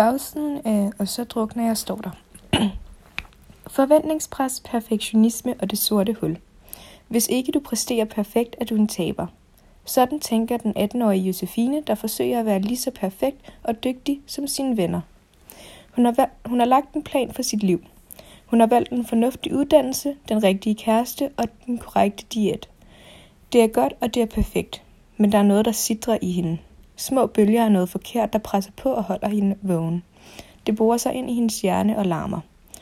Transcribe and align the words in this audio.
bagsiden 0.00 0.60
øh, 0.66 0.92
Og 0.98 1.08
så 1.08 1.24
drukner 1.24 1.66
jeg 1.66 1.76
står 1.76 1.96
der. 1.96 2.10
Forventningspres, 3.76 4.62
perfektionisme 4.64 5.54
og 5.58 5.70
det 5.70 5.78
sorte 5.78 6.16
hul. 6.20 6.38
Hvis 7.08 7.28
ikke 7.28 7.52
du 7.52 7.60
præsterer 7.60 8.04
perfekt, 8.04 8.56
er 8.60 8.64
du 8.64 8.74
en 8.74 8.88
taber. 8.88 9.26
Sådan 9.84 10.20
tænker 10.20 10.56
den 10.56 10.76
18-årige 10.76 11.22
Josefine, 11.22 11.82
der 11.86 11.94
forsøger 11.94 12.40
at 12.40 12.46
være 12.46 12.60
lige 12.60 12.76
så 12.76 12.90
perfekt 12.90 13.52
og 13.62 13.84
dygtig 13.84 14.20
som 14.26 14.46
sine 14.46 14.76
venner. 14.76 15.00
Hun 15.90 16.04
har, 16.04 16.28
hun 16.46 16.58
har 16.58 16.66
lagt 16.66 16.94
en 16.94 17.02
plan 17.02 17.32
for 17.32 17.42
sit 17.42 17.62
liv. 17.62 17.84
Hun 18.46 18.60
har 18.60 18.66
valgt 18.66 18.92
en 18.92 19.06
fornuftig 19.06 19.54
uddannelse, 19.54 20.16
den 20.28 20.42
rigtige 20.42 20.74
kæreste 20.74 21.30
og 21.36 21.44
den 21.66 21.78
korrekte 21.78 22.24
diæt. 22.34 22.68
Det 23.52 23.62
er 23.62 23.68
godt, 23.68 23.92
og 24.00 24.14
det 24.14 24.22
er 24.22 24.26
perfekt. 24.26 24.82
Men 25.16 25.32
der 25.32 25.38
er 25.38 25.42
noget, 25.42 25.64
der 25.64 25.72
sidder 25.72 26.18
i 26.22 26.30
hende. 26.30 26.58
Små 27.00 27.26
bølger 27.26 27.64
af 27.64 27.72
noget 27.72 27.88
forkert, 27.88 28.32
der 28.32 28.38
presser 28.38 28.70
på 28.76 28.88
og 28.88 29.02
holder 29.02 29.28
hende 29.28 29.56
vågen. 29.62 30.02
Det 30.66 30.76
borer 30.76 30.96
sig 30.96 31.14
ind 31.14 31.30
i 31.30 31.34
hendes 31.34 31.60
hjerne 31.60 31.98
og 31.98 32.06
larmer. 32.06 32.40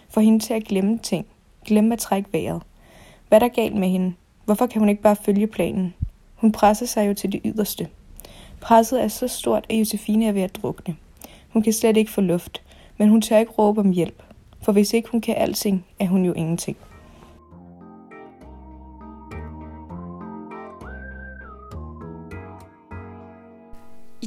Får 0.09 0.21
hende 0.21 0.39
til 0.39 0.55
at 0.55 0.65
glemme 0.65 0.99
ting. 0.99 1.27
Glemme 1.65 1.93
at 1.93 1.99
trække 1.99 2.29
vejret. 2.33 2.63
Hvad 3.29 3.43
er 3.43 3.49
der 3.49 3.55
galt 3.55 3.75
med 3.75 3.89
hende? 3.89 4.15
Hvorfor 4.45 4.67
kan 4.67 4.81
hun 4.81 4.89
ikke 4.89 5.03
bare 5.03 5.17
følge 5.17 5.47
planen? 5.47 5.95
Hun 6.35 6.53
presser 6.53 6.87
sig 6.87 7.09
jo 7.09 7.15
til 7.15 7.33
det 7.33 7.41
yderste. 7.45 7.89
Presset 8.61 9.03
er 9.03 9.09
så 9.09 9.29
stort, 9.29 9.67
at 9.69 9.77
Josefine 9.77 10.27
er 10.27 10.33
ved 10.33 10.43
at 10.43 10.57
drukne. 10.57 10.97
Hun 11.49 11.63
kan 11.63 11.73
slet 11.73 11.97
ikke 11.97 12.11
få 12.11 12.21
luft, 12.21 12.63
men 12.97 13.09
hun 13.09 13.23
tør 13.23 13.39
ikke 13.39 13.53
råbe 13.53 13.81
om 13.81 13.91
hjælp. 13.91 14.23
For 14.63 14.73
hvis 14.73 14.93
ikke 14.93 15.09
hun 15.09 15.21
kan 15.21 15.35
alting, 15.37 15.85
er 15.99 16.07
hun 16.07 16.25
jo 16.25 16.33
ingenting. 16.33 16.77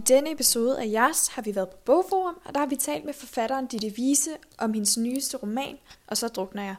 Denne 0.08 0.32
episode 0.32 0.82
af 0.82 0.88
JAS 0.92 1.28
har 1.28 1.42
vi 1.42 1.56
været 1.56 1.70
på 1.70 1.78
Bogforum, 1.86 2.36
og 2.46 2.54
der 2.54 2.60
har 2.60 2.68
vi 2.68 2.76
talt 2.76 3.06
med 3.06 3.14
forfatteren 3.14 3.66
Ditte 3.66 3.90
Vise 3.96 4.32
om 4.58 4.74
hendes 4.74 4.98
nyeste 4.98 5.38
roman, 5.38 5.78
Og 6.08 6.18
så 6.18 6.28
drukner 6.28 6.64
jeg. 6.64 6.76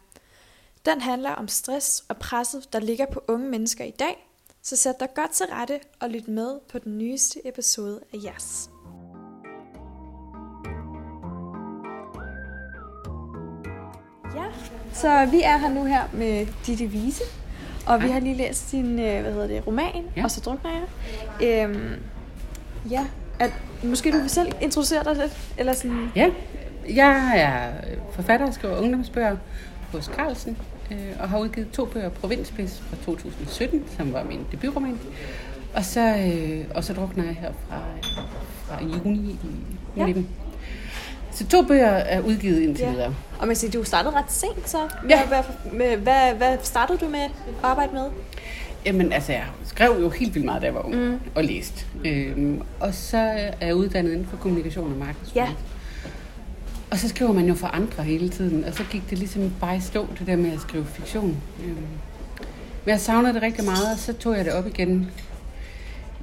Den 0.87 1.01
handler 1.01 1.31
om 1.31 1.49
stress 1.49 2.05
og 2.09 2.17
presset, 2.17 2.73
der 2.73 2.81
ligger 2.81 3.07
på 3.07 3.25
unge 3.29 3.49
mennesker 3.49 3.85
i 3.85 3.91
dag, 3.91 4.29
så 4.63 4.77
sæt 4.77 5.01
dig 5.01 5.09
godt 5.15 5.31
til 5.31 5.47
rette 5.47 5.81
og 6.01 6.11
lyt 6.11 6.29
med 6.29 6.61
på 6.73 6.79
den 6.79 6.99
nyeste 6.99 7.49
episode 7.49 8.01
af 8.13 8.19
JAS. 8.25 8.71
Ja, 14.37 14.45
så 14.93 15.27
vi 15.31 15.43
er 15.43 15.57
her 15.57 15.69
nu 15.69 15.85
her 15.85 16.09
med 16.13 16.47
Ditte 16.67 16.87
Vise, 16.87 17.25
og 17.87 18.03
vi 18.03 18.09
har 18.09 18.21
lige 18.21 18.35
læst 18.35 18.73
din 18.73 18.99
øh, 18.99 19.23
hvad 19.23 19.33
hedder 19.33 19.47
det, 19.47 19.67
roman, 19.67 20.11
ja. 20.17 20.25
og 20.25 20.31
så 20.31 20.41
drukner 20.41 20.71
jeg. 20.71 20.89
Øhm, 21.49 22.03
ja, 22.91 23.07
at, 23.39 23.51
måske 23.85 24.13
du 24.13 24.19
vil 24.19 24.31
selv 24.31 24.53
introducere 24.61 25.05
dig 25.05 25.17
lidt? 25.17 25.39
Eller 25.59 25.73
sådan. 25.73 26.11
Ja, 26.17 26.31
jeg 26.95 27.39
er 27.39 27.73
forfatter 28.13 28.47
og 28.47 28.55
skriver 28.55 28.79
ungdomsbøger 28.79 29.37
hos 29.93 30.05
Carlsen, 30.05 30.57
øh, 30.91 30.99
og 31.21 31.29
har 31.29 31.39
udgivet 31.39 31.71
to 31.71 31.85
bøger, 31.85 32.09
Provinspis 32.09 32.83
fra 32.91 32.97
2017, 33.05 33.85
som 33.97 34.13
var 34.13 34.25
min 34.25 34.47
debutroman. 34.53 35.01
Og 35.75 35.85
så, 35.85 36.01
øh, 36.01 36.65
og 36.75 36.85
så 36.85 36.93
drukner 36.93 37.25
jeg 37.25 37.35
her 37.35 37.53
fra, 37.69 37.81
fra 38.67 38.85
juni 38.85 39.31
i 39.31 39.39
ja. 39.97 40.07
19. 40.07 40.29
Så 41.33 41.47
to 41.47 41.63
bøger 41.63 41.89
er 41.89 42.21
udgivet 42.21 42.61
indtil 42.61 42.85
ja. 42.85 42.91
videre. 42.91 43.15
Og 43.39 43.47
man 43.47 43.57
siger, 43.57 43.71
du 43.71 43.85
startede 43.85 44.15
ret 44.15 44.33
sent 44.33 44.69
så. 44.69 44.79
Ja. 45.09 45.27
Hvad, 45.27 45.97
hvad, 45.97 46.35
hvad 46.35 46.59
startede 46.63 46.99
du 46.99 47.09
med 47.09 47.21
at 47.21 47.31
arbejde 47.63 47.93
med? 47.93 48.05
Jamen 48.87 49.13
altså, 49.13 49.33
jeg 49.33 49.45
skrev 49.65 49.97
jo 50.01 50.09
helt 50.09 50.35
vildt 50.35 50.45
meget, 50.45 50.63
da 50.63 50.67
jeg 50.67 50.75
var 50.75 50.87
ung 50.87 50.95
mm. 50.95 51.19
og 51.35 51.45
læste. 51.45 51.87
Øhm, 52.05 52.63
og 52.81 52.95
så 52.95 53.19
er 53.61 53.67
jeg 53.67 53.75
uddannet 53.75 54.13
inden 54.13 54.27
for 54.27 54.37
kommunikation 54.37 54.93
og 54.93 54.99
markedsføring. 54.99 55.51
Ja. 55.51 55.55
Og 56.91 56.99
så 56.99 57.09
skriver 57.09 57.33
man 57.33 57.47
jo 57.47 57.55
for 57.55 57.67
andre 57.67 58.03
hele 58.03 58.29
tiden, 58.29 58.65
og 58.65 58.75
så 58.75 58.85
gik 58.91 59.11
det 59.11 59.19
ligesom 59.19 59.53
bare 59.61 59.77
i 59.77 59.81
stå, 59.81 60.07
det 60.19 60.27
der 60.27 60.37
med 60.37 60.53
at 60.53 60.61
skrive 60.61 60.85
fiktion. 60.85 61.43
Øhm, 61.65 61.77
men 62.85 62.91
jeg 62.91 63.01
savnede 63.01 63.35
det 63.35 63.43
rigtig 63.43 63.65
meget, 63.65 63.93
og 63.93 63.99
så 63.99 64.13
tog 64.13 64.37
jeg 64.37 64.45
det 64.45 64.53
op 64.53 64.67
igen 64.67 65.11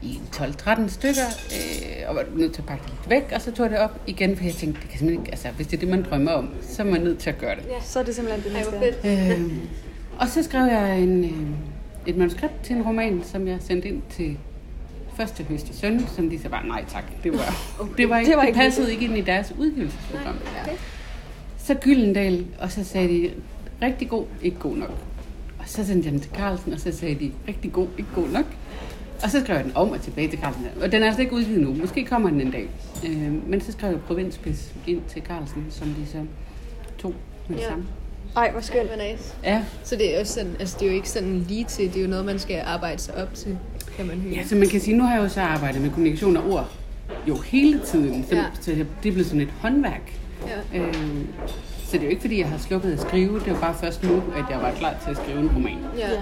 i 0.01 0.19
12-13 0.35 0.87
stykker, 0.87 1.25
øh, 1.51 2.09
og 2.09 2.15
var 2.15 2.25
nødt 2.35 2.53
til 2.53 2.61
at 2.61 2.67
pakke 2.67 2.83
det 2.83 2.91
lidt 2.91 3.09
væk, 3.09 3.31
og 3.35 3.41
så 3.41 3.51
tog 3.51 3.63
jeg 3.63 3.71
det 3.71 3.79
op 3.79 4.01
igen, 4.07 4.37
for 4.37 4.43
jeg 4.43 4.53
tænkte, 4.53 4.81
det 4.81 4.89
kan 4.89 4.99
simpelthen 4.99 5.25
ikke, 5.25 5.31
altså 5.31 5.47
hvis 5.49 5.67
det 5.67 5.77
er 5.77 5.79
det, 5.79 5.89
man 5.89 6.05
drømmer 6.09 6.31
om, 6.31 6.49
så 6.61 6.81
er 6.81 6.87
man 6.87 7.01
nødt 7.01 7.19
til 7.19 7.29
at 7.29 7.37
gøre 7.37 7.55
det. 7.55 7.63
Ja, 7.69 7.81
så 7.83 7.99
er 7.99 8.03
det 8.03 8.15
simpelthen 8.15 8.43
det, 8.43 8.53
man 8.53 8.93
skal. 9.01 9.41
Øh, 9.41 9.51
og 10.19 10.27
så 10.27 10.43
skrev 10.43 10.65
jeg 10.65 10.99
en, 10.99 11.23
øh, 11.23 11.68
et 12.05 12.17
manuskript 12.17 12.63
til 12.63 12.75
en 12.75 12.81
roman, 12.81 13.23
som 13.23 13.47
jeg 13.47 13.57
sendte 13.59 13.87
ind 13.87 14.01
til 14.09 14.37
første 15.19 15.43
høst 15.43 15.69
og 15.69 15.75
søn, 15.75 16.07
som 16.07 16.29
de 16.29 16.39
så 16.39 16.49
bare, 16.49 16.67
nej 16.67 16.85
tak, 16.87 17.03
det 17.23 17.31
var, 17.31 17.39
okay. 17.79 17.93
det 17.97 18.09
var 18.09 18.17
ikke, 18.17 18.29
det, 18.29 18.37
var 18.37 18.43
ikke 18.43 18.57
det 18.57 18.63
passede 18.63 18.91
ikke 18.91 19.05
ind 19.05 19.17
i 19.17 19.21
deres 19.21 19.53
udgivelsesprogram. 19.57 20.35
Okay. 20.63 20.75
Så 21.57 21.73
Gyldendal, 21.73 22.45
og 22.59 22.71
så 22.71 22.83
sagde 22.83 23.07
de, 23.07 23.31
rigtig 23.81 24.09
god, 24.09 24.25
ikke 24.41 24.57
god 24.59 24.77
nok. 24.77 24.91
Og 25.59 25.65
så 25.65 25.85
sendte 25.85 26.05
jeg 26.05 26.13
den 26.13 26.21
til 26.21 26.31
Carlsen, 26.31 26.73
og 26.73 26.79
så 26.79 26.91
sagde 26.91 27.15
de, 27.15 27.31
rigtig 27.47 27.71
god, 27.71 27.87
ikke 27.97 28.09
god 28.15 28.27
nok. 28.27 28.45
Og 29.23 29.29
så 29.29 29.39
skrev 29.39 29.55
jeg 29.55 29.65
den 29.65 29.75
om 29.75 29.89
og 29.89 30.01
tilbage 30.01 30.27
til 30.27 30.39
Carlsen. 30.39 30.65
Og 30.81 30.91
den 30.91 31.03
er 31.03 31.07
altså 31.07 31.21
ikke 31.21 31.33
udgivet 31.33 31.61
nu. 31.61 31.73
Måske 31.73 32.05
kommer 32.05 32.29
den 32.29 32.41
en 32.41 32.51
dag. 32.51 32.69
Øh, 33.05 33.49
men 33.49 33.61
så 33.61 33.71
skrev 33.71 33.89
jeg 33.89 33.99
Provinspis 34.01 34.73
ind 34.87 35.01
til 35.07 35.21
Carlsen, 35.21 35.65
som 35.69 35.87
de 35.87 36.07
så 36.07 36.25
tog 36.97 37.13
med 37.47 37.57
det 37.57 37.63
ja. 37.63 37.69
samme. 37.69 37.85
Ej, 38.35 38.51
hvor 38.51 38.61
skønt. 38.61 38.89
Ja, 38.97 39.11
nice. 39.11 39.33
Ja. 39.43 39.63
Så 39.83 39.95
det 39.95 40.15
er, 40.15 40.19
også 40.19 40.33
sådan, 40.33 40.55
altså, 40.59 40.77
det 40.79 40.85
er 40.85 40.89
jo 40.89 40.95
ikke 40.95 41.09
sådan 41.09 41.45
lige 41.47 41.65
til, 41.65 41.93
det 41.93 41.97
er 41.97 42.01
jo 42.01 42.09
noget, 42.09 42.25
man 42.25 42.39
skal 42.39 42.61
arbejde 42.65 43.01
sig 43.01 43.15
op 43.15 43.33
til, 43.33 43.57
kan 43.97 44.07
man 44.07 44.21
høre. 44.21 44.33
Ja, 44.33 44.43
så 44.43 44.55
man 44.55 44.67
kan 44.67 44.81
sige, 44.81 44.97
nu 44.97 45.03
har 45.03 45.15
jeg 45.15 45.23
jo 45.23 45.29
så 45.29 45.41
arbejdet 45.41 45.81
med 45.81 45.89
kommunikation 45.89 46.37
og 46.37 46.51
ord 46.51 46.69
jo 47.27 47.35
hele 47.35 47.81
tiden, 47.85 48.25
så, 48.29 48.35
ja. 48.35 48.43
så 48.61 48.71
det 48.71 49.09
er 49.09 49.13
blevet 49.13 49.25
sådan 49.25 49.41
et 49.41 49.53
håndværk. 49.61 50.13
Ja. 50.47 50.79
Øh, 50.79 50.93
så 51.85 51.91
det 51.91 51.99
er 51.99 52.03
jo 52.03 52.09
ikke, 52.09 52.21
fordi 52.21 52.39
jeg 52.39 52.47
har 52.49 52.57
slukket 52.57 52.93
at 52.93 53.01
skrive, 53.01 53.39
det 53.39 53.53
var 53.53 53.59
bare 53.59 53.75
først 53.81 54.03
nu, 54.03 54.23
at 54.35 54.43
jeg 54.49 54.61
var 54.61 54.71
klar 54.71 54.95
til 55.03 55.11
at 55.11 55.17
skrive 55.17 55.39
en 55.39 55.49
roman. 55.55 55.77
Ja. 55.97 56.09
ja. 56.09 56.15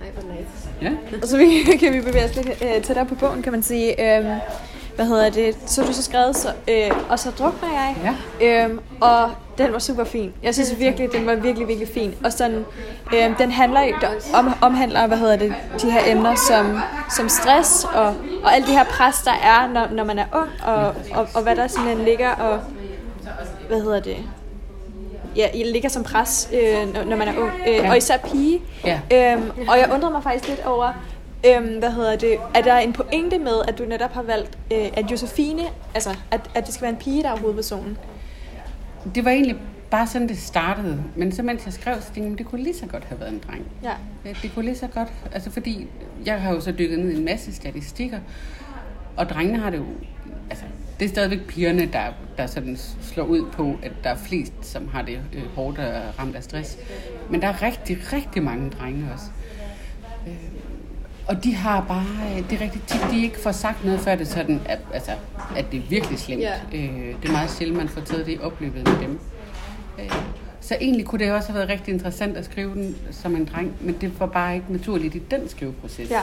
Ej, 0.00 0.10
hvor 0.14 0.22
nice. 0.22 0.68
Ja. 0.82 1.18
Og 1.22 1.28
så 1.28 1.36
kan 1.80 1.92
vi 1.92 2.00
bevæge 2.00 2.24
os 2.24 2.36
lidt 2.36 2.48
øh, 2.48 2.82
tættere 2.82 3.06
på 3.06 3.14
bogen, 3.14 3.42
kan 3.42 3.52
man 3.52 3.62
sige. 3.62 4.16
Øhm, 4.16 4.40
hvad 5.00 5.08
hedder 5.08 5.30
det? 5.30 5.56
Så 5.66 5.82
du 5.82 5.92
så 5.92 6.02
skrevet, 6.02 6.36
så, 6.36 6.52
øh, 6.68 6.90
og 7.10 7.18
så 7.18 7.30
drukner 7.30 7.68
jeg. 7.72 8.16
Ja. 8.40 8.64
Øhm, 8.64 8.80
og 9.00 9.30
den 9.58 9.72
var 9.72 9.78
super 9.78 10.04
fin. 10.04 10.32
Jeg 10.42 10.54
synes 10.54 10.78
virkelig, 10.78 11.12
den 11.12 11.26
var 11.26 11.34
virkelig, 11.34 11.68
virkelig 11.68 11.88
fin. 11.88 12.14
Og 12.24 12.32
sådan, 12.32 12.64
øh, 13.14 13.38
den 13.38 13.50
handler 13.50 13.80
om, 14.34 14.54
omhandler, 14.60 15.06
hvad 15.06 15.18
hedder 15.18 15.36
det, 15.36 15.54
de 15.82 15.90
her 15.90 16.00
emner 16.06 16.34
som, 16.34 16.80
som 17.16 17.28
stress 17.28 17.84
og, 17.84 18.14
og 18.44 18.54
alt 18.54 18.66
det 18.66 18.74
her 18.74 18.84
pres, 18.84 19.22
der 19.22 19.32
er, 19.32 19.68
når, 19.68 19.88
når 19.92 20.04
man 20.04 20.18
er 20.18 20.26
ung, 20.32 20.48
og, 20.64 20.94
og, 21.14 21.28
og 21.34 21.42
hvad 21.42 21.56
der 21.56 21.66
simpelthen 21.66 22.04
ligger, 22.04 22.30
og 22.30 22.60
hvad 23.68 23.82
hedder 23.82 24.00
det, 24.00 24.16
ja, 25.36 25.48
ligger 25.64 25.88
som 25.88 26.02
pres, 26.02 26.50
øh, 26.52 26.94
når, 26.94 27.04
når 27.04 27.16
man 27.16 27.28
er 27.28 27.38
ung, 27.38 27.52
øh, 27.68 27.74
ja. 27.74 27.90
og 27.90 27.96
især 27.96 28.16
pige. 28.16 28.60
Ja. 28.84 29.00
Øhm, 29.12 29.50
og 29.68 29.78
jeg 29.78 29.90
undrede 29.92 30.12
mig 30.12 30.22
faktisk 30.22 30.48
lidt 30.48 30.66
over, 30.66 30.92
øhm, 31.46 31.78
hvad 31.78 31.90
hedder 31.90 32.16
det, 32.16 32.36
er 32.54 32.62
der 32.62 32.76
en 32.76 32.92
pointe 32.92 33.38
med, 33.38 33.62
at 33.68 33.78
du 33.78 33.84
netop 33.84 34.12
har 34.12 34.22
valgt, 34.22 34.58
øh, 34.72 34.88
at 34.92 35.10
Josefine, 35.10 35.62
altså 35.94 36.10
at, 36.30 36.50
at 36.54 36.66
det 36.66 36.74
skal 36.74 36.82
være 36.82 36.90
en 36.90 36.96
pige, 36.96 37.22
der 37.22 37.30
er 37.30 37.36
hovedpersonen? 37.36 37.98
Det 39.14 39.24
var 39.24 39.30
egentlig 39.30 39.56
bare 39.90 40.06
sådan, 40.06 40.28
det 40.28 40.38
startede. 40.38 41.04
Men 41.16 41.32
så 41.32 41.42
mens 41.42 41.66
jeg 41.66 41.72
skrev, 41.72 42.00
så 42.00 42.12
tænkte 42.14 42.30
jeg, 42.30 42.38
det 42.38 42.46
kunne 42.46 42.62
lige 42.62 42.76
så 42.76 42.86
godt 42.86 43.04
have 43.04 43.20
været 43.20 43.32
en 43.32 43.42
dreng. 43.48 43.66
Ja. 43.82 43.94
Det 44.42 44.52
kunne 44.54 44.64
lige 44.64 44.76
så 44.76 44.86
godt, 44.86 45.08
altså 45.32 45.50
fordi 45.50 45.86
jeg 46.24 46.42
har 46.42 46.54
jo 46.54 46.60
så 46.60 46.72
dykket 46.72 46.98
ned 46.98 47.10
i 47.10 47.16
en 47.16 47.24
masse 47.24 47.54
statistikker, 47.54 48.18
og 49.16 49.28
drengene 49.28 49.58
har 49.58 49.70
det 49.70 49.78
jo, 49.78 49.84
altså 50.50 50.64
det 51.00 51.04
er 51.04 51.08
stadigvæk 51.08 51.46
pigerne, 51.46 51.86
der, 51.92 52.04
der 52.38 52.46
sådan 52.46 52.78
slår 53.02 53.24
ud 53.24 53.50
på, 53.52 53.76
at 53.82 53.92
der 54.04 54.10
er 54.10 54.16
flest, 54.16 54.52
som 54.62 54.88
har 54.88 55.02
det 55.02 55.20
øh, 55.32 55.42
hårdt 55.54 55.78
og 55.78 56.18
ramt 56.18 56.36
af 56.36 56.42
stress. 56.42 56.78
Men 57.30 57.42
der 57.42 57.48
er 57.48 57.62
rigtig, 57.62 58.12
rigtig 58.12 58.42
mange 58.42 58.70
drenge 58.70 59.06
også. 59.14 59.26
Øh, 60.26 60.59
og 61.30 61.44
de 61.44 61.54
har 61.54 61.84
bare, 61.88 62.06
det 62.50 62.60
er 62.60 62.64
rigtig 62.64 62.82
tit, 62.86 63.00
de 63.10 63.22
ikke 63.22 63.40
får 63.40 63.52
sagt 63.52 63.84
noget, 63.84 64.00
før 64.00 64.14
det 64.14 64.28
sådan, 64.28 64.60
at, 64.64 64.78
altså, 64.94 65.10
at 65.56 65.64
det 65.72 65.78
er 65.78 65.82
virkelig 65.88 66.18
slemt. 66.18 66.42
Ja. 66.42 66.52
Øh, 66.74 67.14
det 67.22 67.28
er 67.28 67.32
meget 67.32 67.50
sjældent, 67.50 67.78
man 67.78 67.88
får 67.88 68.00
taget 68.00 68.26
det 68.26 68.32
i 68.32 68.38
opløbet 68.42 68.84
med 68.84 68.98
dem. 69.00 69.18
Øh, 69.98 70.12
så 70.60 70.76
egentlig 70.80 71.06
kunne 71.06 71.24
det 71.24 71.32
også 71.32 71.48
have 71.48 71.58
været 71.58 71.70
rigtig 71.70 71.94
interessant 71.94 72.36
at 72.36 72.44
skrive 72.44 72.74
den 72.74 72.96
som 73.10 73.36
en 73.36 73.44
dreng, 73.44 73.72
men 73.80 73.96
det 74.00 74.20
var 74.20 74.26
bare 74.26 74.54
ikke 74.54 74.66
naturligt 74.72 75.14
i 75.14 75.18
den 75.18 75.48
skriveproces. 75.48 76.10
Ja. 76.10 76.20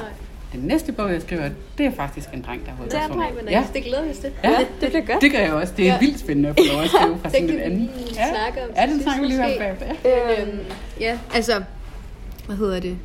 Den 0.53 0.59
næste 0.59 0.91
bog, 0.91 1.11
jeg 1.11 1.21
skriver, 1.21 1.49
det 1.77 1.85
er 1.85 1.91
faktisk 1.91 2.29
en 2.33 2.41
dreng, 2.41 2.65
der 2.65 2.71
har. 2.71 2.83
Det 2.83 2.93
er 2.93 3.05
en 3.05 3.19
dreng, 3.19 3.35
men 3.35 3.49
ja. 3.49 3.63
det 3.73 3.83
glæder 3.83 4.03
vi 4.03 4.13
til. 4.13 4.31
Ja, 4.43 4.49
det, 4.49 4.67
det 4.81 4.89
bliver 4.89 5.05
godt. 5.05 5.21
Det 5.21 5.31
gør 5.31 5.39
jeg 5.39 5.53
også. 5.53 5.73
Det 5.77 5.87
er 5.87 5.93
ja. 5.93 5.99
vildt 5.99 6.19
spændende 6.19 6.49
at 6.49 6.55
få 6.59 6.73
lov 6.73 6.81
at 6.81 6.89
skrive 6.89 7.17
fra 7.21 7.29
sådan 7.39 7.49
en 7.49 7.59
anden. 7.59 7.89
Ja. 8.15 8.29
snakke 8.29 8.63
om. 8.63 8.69
Ja, 8.75 8.85
det 8.93 9.01
snakker 9.03 9.21
vi 9.21 9.27
lige 9.27 9.43
om 9.43 9.51
bagefter. 9.59 9.87
Øhm, 9.89 10.59
ja, 10.99 11.17
altså, 11.33 11.63
hvad 12.45 12.55
hedder 12.55 12.79
det? 12.79 12.97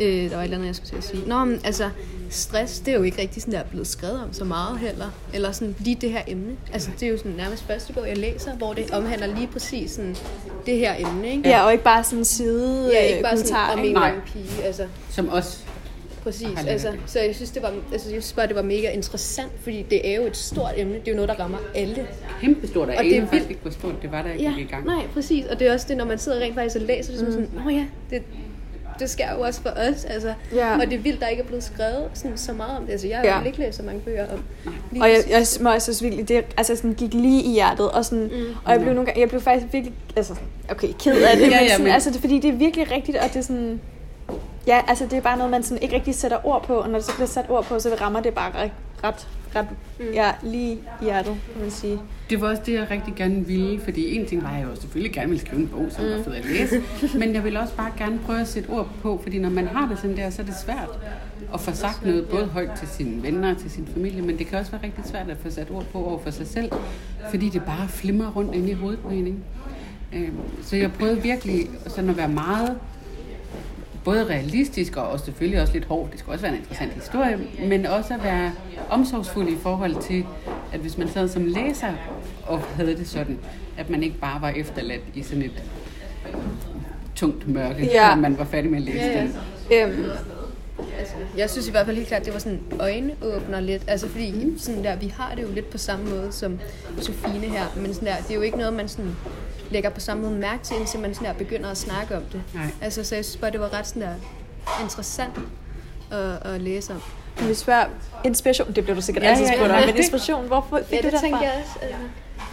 Øh, 0.00 0.30
der 0.30 0.36
var 0.36 0.42
et 0.42 0.44
eller 0.44 0.56
andet, 0.56 0.66
jeg 0.66 0.76
skulle 0.76 0.90
til 0.90 0.96
at 0.96 1.04
sige. 1.04 1.28
Nå, 1.28 1.44
men 1.44 1.60
altså, 1.64 1.90
stress, 2.30 2.80
det 2.80 2.94
er 2.94 2.96
jo 2.98 3.02
ikke 3.02 3.20
rigtig 3.20 3.42
sådan, 3.42 3.54
der 3.54 3.60
er 3.60 3.64
blevet 3.64 3.86
skrevet 3.86 4.22
om 4.22 4.32
så 4.32 4.44
meget 4.44 4.78
heller. 4.78 5.06
Eller 5.34 5.52
sådan 5.52 5.74
lige 5.78 5.98
det 6.00 6.10
her 6.10 6.22
emne. 6.28 6.56
Altså, 6.72 6.90
det 7.00 7.06
er 7.06 7.10
jo 7.10 7.18
sådan 7.18 7.32
nærmest 7.32 7.64
første 7.64 7.92
bog, 7.92 8.08
jeg 8.08 8.18
læser, 8.18 8.56
hvor 8.56 8.72
det 8.72 8.90
omhandler 8.90 9.26
lige 9.26 9.46
præcis 9.46 9.90
sådan 9.90 10.16
det 10.66 10.78
her 10.78 10.94
emne, 10.98 11.30
ikke? 11.30 11.48
Ja, 11.48 11.64
og 11.64 11.72
ikke 11.72 11.84
bare 11.84 12.04
sådan 12.04 12.24
side 12.24 12.90
Ja, 12.92 13.00
ikke 13.00 13.22
bare 13.22 13.36
sådan 13.36 13.78
om 13.78 13.84
en 13.84 14.20
pige, 14.26 14.64
altså. 14.64 14.86
Som 15.10 15.28
også 15.28 15.58
præcis. 16.26 16.48
Altså, 16.66 16.92
så 17.06 17.20
jeg 17.20 17.34
synes, 17.34 17.50
det 17.50 17.62
var, 17.62 17.68
altså, 17.92 18.10
jeg 18.10 18.22
synes 18.22 18.32
bare, 18.32 18.46
det 18.46 18.56
var 18.56 18.62
mega 18.62 18.90
interessant, 18.90 19.52
fordi 19.60 19.82
det 19.90 20.10
er 20.10 20.16
jo 20.16 20.26
et 20.26 20.36
stort 20.36 20.72
emne. 20.76 20.94
Det 20.94 21.08
er 21.08 21.12
jo 21.12 21.14
noget, 21.14 21.28
der 21.28 21.34
rammer 21.34 21.58
alle. 21.74 22.06
Kæmpe 22.40 22.66
stort, 22.66 22.88
og, 22.88 22.94
og 22.98 23.04
det 23.04 23.16
er 23.16 23.26
faktisk 23.26 23.50
ikke, 23.50 23.62
hvor 23.62 23.70
stort 23.70 23.94
det 24.02 24.12
var, 24.12 24.22
der 24.22 24.34
ja, 24.34 24.52
gik 24.56 24.66
i 24.66 24.70
gang. 24.70 24.86
Nej, 24.86 25.06
præcis. 25.14 25.46
Og 25.46 25.58
det 25.58 25.68
er 25.68 25.72
også 25.72 25.86
det, 25.88 25.96
når 25.96 26.04
man 26.04 26.18
sidder 26.18 26.40
rent 26.40 26.54
faktisk 26.54 26.76
og 26.76 26.82
læser, 26.82 27.12
det 27.12 27.20
er 27.20 27.26
mm. 27.26 27.32
sådan, 27.32 27.50
nå 27.64 27.70
ja, 27.70 27.86
det, 28.10 28.22
det 29.00 29.10
sker 29.10 29.32
jo 29.32 29.40
også 29.40 29.62
for 29.62 29.70
os. 29.70 30.04
Altså. 30.04 30.34
Ja. 30.54 30.72
Og 30.72 30.86
det 30.86 30.92
er 30.92 30.98
vildt, 30.98 31.20
der 31.20 31.26
ikke 31.26 31.42
er 31.42 31.46
blevet 31.46 31.64
skrevet 31.64 32.10
sådan, 32.14 32.38
så 32.38 32.52
meget 32.52 32.78
om 32.78 32.84
det. 32.84 32.92
Altså, 32.92 33.06
jeg 33.06 33.18
har 33.18 33.24
ja. 33.24 33.38
jo 33.38 33.44
ikke 33.44 33.58
læst 33.58 33.76
så 33.76 33.82
mange 33.82 34.00
bøger 34.00 34.32
om 34.32 34.44
lige 34.92 35.02
Og 35.02 35.08
jeg, 35.08 35.24
jeg 35.30 35.46
må 35.60 35.72
også 35.72 35.84
synes 35.84 36.02
virkelig, 36.02 36.28
det 36.28 36.44
altså, 36.56 36.76
sådan, 36.76 36.94
gik 36.94 37.14
lige 37.14 37.42
i 37.42 37.52
hjertet. 37.52 37.90
Og, 37.90 38.04
sådan, 38.04 38.24
mm. 38.24 38.56
og 38.64 38.72
jeg 38.72 38.80
blev, 38.80 38.94
nogle 38.94 39.06
gange, 39.06 39.20
jeg 39.20 39.28
blev 39.28 39.40
faktisk 39.40 39.72
virkelig, 39.72 39.94
altså, 40.16 40.34
okay, 40.70 40.88
ked 40.98 41.22
af 41.22 41.36
det, 41.36 41.50
ja, 41.50 41.60
men, 41.60 41.70
sådan, 41.70 41.84
men... 41.84 41.92
Altså, 41.92 42.10
det, 42.10 42.20
fordi 42.20 42.38
det 42.38 42.48
er 42.48 42.56
virkelig 42.56 42.90
rigtigt, 42.90 43.16
og 43.16 43.28
det 43.28 43.36
er 43.36 43.40
sådan, 43.42 43.80
ja, 44.66 44.80
altså 44.88 45.04
det 45.04 45.12
er 45.12 45.20
bare 45.20 45.36
noget, 45.36 45.50
man 45.50 45.62
sådan 45.62 45.82
ikke 45.82 45.94
rigtig 45.94 46.14
sætter 46.14 46.46
ord 46.46 46.64
på, 46.66 46.74
og 46.74 46.88
når 46.88 46.98
det 46.98 47.06
så 47.06 47.14
bliver 47.14 47.28
sat 47.28 47.44
ord 47.48 47.64
på, 47.64 47.78
så 47.78 47.96
rammer 48.00 48.20
det 48.20 48.34
bare 48.34 48.70
ret, 49.04 49.28
ret, 49.56 49.66
mm. 49.70 50.04
ja, 50.14 50.32
lige 50.42 50.72
i 50.72 50.78
hjertet, 51.02 51.36
kan 51.52 51.62
man 51.62 51.70
sige. 51.70 51.98
Det 52.30 52.40
var 52.40 52.48
også 52.50 52.62
det, 52.66 52.72
jeg 52.72 52.90
rigtig 52.90 53.14
gerne 53.14 53.46
ville, 53.46 53.80
fordi 53.80 54.16
en 54.16 54.26
ting 54.26 54.42
var, 54.42 54.50
at 54.50 54.60
jeg 54.60 54.68
jo 54.68 54.80
selvfølgelig 54.80 55.12
gerne 55.12 55.28
ville 55.28 55.46
skrive 55.46 55.62
en 55.62 55.68
bog, 55.68 55.86
som 55.90 56.04
mm. 56.04 56.10
var 56.10 56.22
fed 56.22 56.34
at 56.34 56.44
læse, 56.44 56.82
men 57.18 57.34
jeg 57.34 57.44
ville 57.44 57.60
også 57.60 57.74
bare 57.76 57.92
gerne 57.98 58.18
prøve 58.18 58.40
at 58.40 58.48
sætte 58.48 58.68
ord 58.68 58.88
på, 59.02 59.20
fordi 59.22 59.38
når 59.38 59.50
man 59.50 59.66
har 59.66 59.88
det 59.88 59.98
sådan 59.98 60.16
der, 60.16 60.30
så 60.30 60.42
er 60.42 60.46
det 60.46 60.56
svært 60.56 60.88
at 61.54 61.60
få 61.60 61.72
sagt 61.72 62.06
noget, 62.06 62.28
både 62.28 62.46
højt 62.46 62.70
til 62.78 62.88
sine 62.88 63.22
venner 63.22 63.50
og 63.54 63.58
til 63.58 63.70
sin 63.70 63.88
familie, 63.94 64.22
men 64.22 64.38
det 64.38 64.46
kan 64.46 64.58
også 64.58 64.70
være 64.70 64.82
rigtig 64.82 65.04
svært 65.04 65.30
at 65.30 65.36
få 65.42 65.50
sat 65.50 65.70
ord 65.70 65.84
på 65.92 66.04
over 66.04 66.18
for 66.18 66.30
sig 66.30 66.46
selv, 66.46 66.72
fordi 67.30 67.48
det 67.48 67.62
bare 67.62 67.88
flimrer 67.88 68.30
rundt 68.30 68.54
inde 68.54 68.70
i 68.70 68.74
hovedet 68.74 69.00
på 69.00 69.08
en. 69.08 69.26
Ikke? 69.26 69.38
Øhm, 70.12 70.36
så 70.62 70.76
jeg 70.76 70.92
prøvede 70.92 71.22
virkelig 71.22 71.68
sådan 71.86 72.10
at 72.10 72.16
være 72.16 72.28
meget 72.28 72.78
både 74.06 74.24
realistisk 74.24 74.96
og 74.96 75.20
selvfølgelig 75.20 75.60
også 75.60 75.72
lidt 75.72 75.84
hårdt. 75.84 76.12
Det 76.12 76.20
skal 76.20 76.30
også 76.30 76.42
være 76.42 76.52
en 76.52 76.58
interessant 76.58 76.92
historie, 76.92 77.38
men 77.68 77.86
også 77.86 78.14
at 78.14 78.24
være 78.24 78.52
omsorgsfuld 78.90 79.48
i 79.48 79.56
forhold 79.62 80.02
til, 80.02 80.24
at 80.72 80.80
hvis 80.80 80.98
man 80.98 81.08
sad 81.08 81.28
som 81.28 81.44
læser 81.44 81.92
og 82.42 82.60
havde 82.60 82.96
det 82.96 83.08
sådan, 83.08 83.38
at 83.78 83.90
man 83.90 84.02
ikke 84.02 84.18
bare 84.18 84.40
var 84.40 84.48
efterladt 84.48 85.02
i 85.14 85.22
sådan 85.22 85.42
et 85.42 85.62
tungt 87.14 87.48
mørke, 87.48 87.84
ja. 87.84 88.14
når 88.14 88.22
man 88.22 88.38
var 88.38 88.44
færdig 88.44 88.70
med 88.70 88.78
at 88.78 88.84
læse 88.84 88.98
ja, 89.00 89.26
ja. 89.70 89.88
Øhm, 89.88 90.04
altså, 90.98 91.14
jeg 91.36 91.50
synes 91.50 91.68
i 91.68 91.70
hvert 91.70 91.86
fald 91.86 91.96
helt 91.96 92.08
klart, 92.08 92.24
det 92.24 92.32
var 92.32 92.38
sådan 92.38 92.60
øjneåbner 92.80 93.60
lidt. 93.60 93.82
Altså 93.86 94.08
fordi 94.08 94.32
mm. 94.32 94.58
sådan 94.58 94.84
der, 94.84 94.96
vi 94.96 95.06
har 95.06 95.34
det 95.34 95.42
jo 95.42 95.48
lidt 95.54 95.70
på 95.70 95.78
samme 95.78 96.10
måde 96.10 96.32
som 96.32 96.58
Sofine 97.00 97.46
her, 97.46 97.64
men 97.76 97.94
sådan 97.94 98.08
der, 98.08 98.16
det 98.16 98.30
er 98.30 98.34
jo 98.34 98.40
ikke 98.40 98.58
noget, 98.58 98.72
man 98.72 98.88
sådan 98.88 99.16
lægger 99.70 99.90
på 99.90 100.00
samme 100.00 100.22
måde 100.22 100.34
mærke 100.34 100.64
til, 100.64 100.76
indtil 100.76 101.00
man 101.00 101.14
sådan 101.14 101.28
der 101.28 101.34
begynder 101.34 101.70
at 101.70 101.76
snakke 101.76 102.16
om 102.16 102.22
det. 102.32 102.42
Nej. 102.54 102.70
Altså, 102.80 103.04
så 103.04 103.14
jeg 103.14 103.24
synes 103.24 103.40
bare, 103.40 103.50
det 103.50 103.60
var 103.60 103.72
ret 103.78 103.86
sådan 103.86 104.02
der 104.02 104.14
interessant 104.82 105.38
at, 106.10 106.52
at 106.52 106.60
læse 106.60 106.92
om. 106.92 107.02
Men 107.38 107.48
vi 107.48 107.54
spørger, 107.54 107.86
inspiration, 108.24 108.72
det 108.72 108.84
bliver 108.84 108.94
du 108.94 109.00
sikkert 109.00 109.24
ja, 109.24 109.28
altid 109.28 109.46
spurgt 109.46 109.72
ja, 109.72 109.78
ja. 109.78 109.86
men 109.86 109.96
inspiration, 109.96 110.46
hvorfor 110.46 110.80
fik 110.88 110.92
ja, 110.92 111.02
det, 111.02 111.12
det 111.12 111.20
tænker 111.20 111.42
jeg 111.42 111.62
også. 111.64 111.78
Altså. 111.82 111.96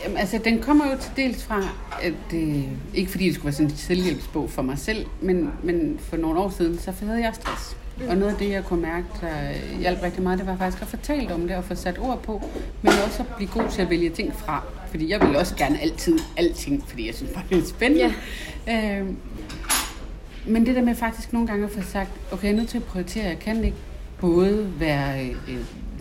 Jamen, 0.03 0.17
altså, 0.17 0.39
den 0.43 0.61
kommer 0.61 0.91
jo 0.91 0.97
til 0.97 1.11
dels 1.15 1.43
fra, 1.43 1.61
at 2.01 2.13
det, 2.31 2.65
ikke 2.93 3.11
fordi 3.11 3.25
det 3.25 3.33
skulle 3.33 3.45
være 3.45 3.53
sådan 3.53 3.71
en 3.71 3.77
selvhjælpsbog 3.77 4.49
for 4.49 4.61
mig 4.61 4.79
selv, 4.79 5.05
men, 5.21 5.51
men 5.63 5.99
for 5.99 6.17
nogle 6.17 6.39
år 6.39 6.49
siden, 6.49 6.79
så 6.79 6.93
havde 7.05 7.21
jeg 7.21 7.35
stress. 7.35 7.77
Mm. 7.97 8.09
Og 8.09 8.17
noget 8.17 8.31
af 8.31 8.37
det, 8.37 8.49
jeg 8.49 8.63
kunne 8.63 8.81
mærke, 8.81 9.05
der 9.21 9.29
hjalp 9.79 10.03
rigtig 10.03 10.23
meget, 10.23 10.39
det 10.39 10.47
var 10.47 10.57
faktisk 10.57 10.81
at 10.81 10.87
fortælle 10.87 11.33
om 11.33 11.47
det 11.47 11.57
og 11.57 11.63
få 11.63 11.75
sat 11.75 11.99
ord 11.99 12.21
på, 12.21 12.41
men 12.81 12.93
også 13.05 13.19
at 13.19 13.35
blive 13.35 13.49
god 13.49 13.69
til 13.71 13.81
at 13.81 13.89
vælge 13.89 14.09
ting 14.09 14.35
fra. 14.35 14.63
Fordi 14.93 15.09
jeg 15.09 15.21
vil 15.21 15.35
også 15.35 15.55
gerne 15.55 15.81
altid 15.81 16.19
alting, 16.37 16.83
fordi 16.87 17.07
jeg 17.07 17.15
synes 17.15 17.31
bare, 17.31 17.43
det 17.49 17.57
er 17.57 17.65
spændende. 17.65 18.13
Ja. 18.67 18.99
Øh, 18.99 19.07
men 20.45 20.65
det 20.65 20.75
der 20.75 20.81
med 20.81 20.95
faktisk 20.95 21.33
nogle 21.33 21.47
gange 21.47 21.65
at 21.65 21.71
få 21.71 21.81
sagt, 21.81 22.09
okay, 22.31 22.43
jeg 22.43 22.51
er 22.51 22.55
nødt 22.55 22.69
til 22.69 22.77
at 22.77 22.83
prioritere, 22.83 23.23
jeg 23.23 23.39
kan 23.39 23.63
ikke 23.63 23.77
både 24.19 24.71
være 24.79 25.25
øh, 25.25 25.29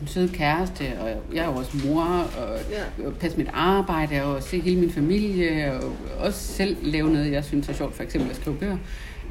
en 0.01 0.07
sød 0.07 0.29
kæreste, 0.29 0.85
og 1.01 1.09
jeg 1.35 1.45
er 1.45 1.49
jo 1.49 1.55
også 1.55 1.77
mor, 1.87 2.03
og 2.03 2.59
ja. 2.71 3.11
passe 3.21 3.39
mit 3.39 3.49
arbejde, 3.53 4.23
og 4.23 4.43
se 4.43 4.61
hele 4.61 4.81
min 4.81 4.91
familie, 4.91 5.73
og 5.73 5.93
også 6.19 6.53
selv 6.53 6.77
lave 6.83 7.11
noget, 7.11 7.33
jeg 7.33 7.45
synes 7.45 7.69
er 7.69 7.73
sjovt, 7.73 7.95
for 7.95 8.03
eksempel 8.03 8.31
at 8.31 8.37
skrive 8.37 8.57
bøger. 8.57 8.79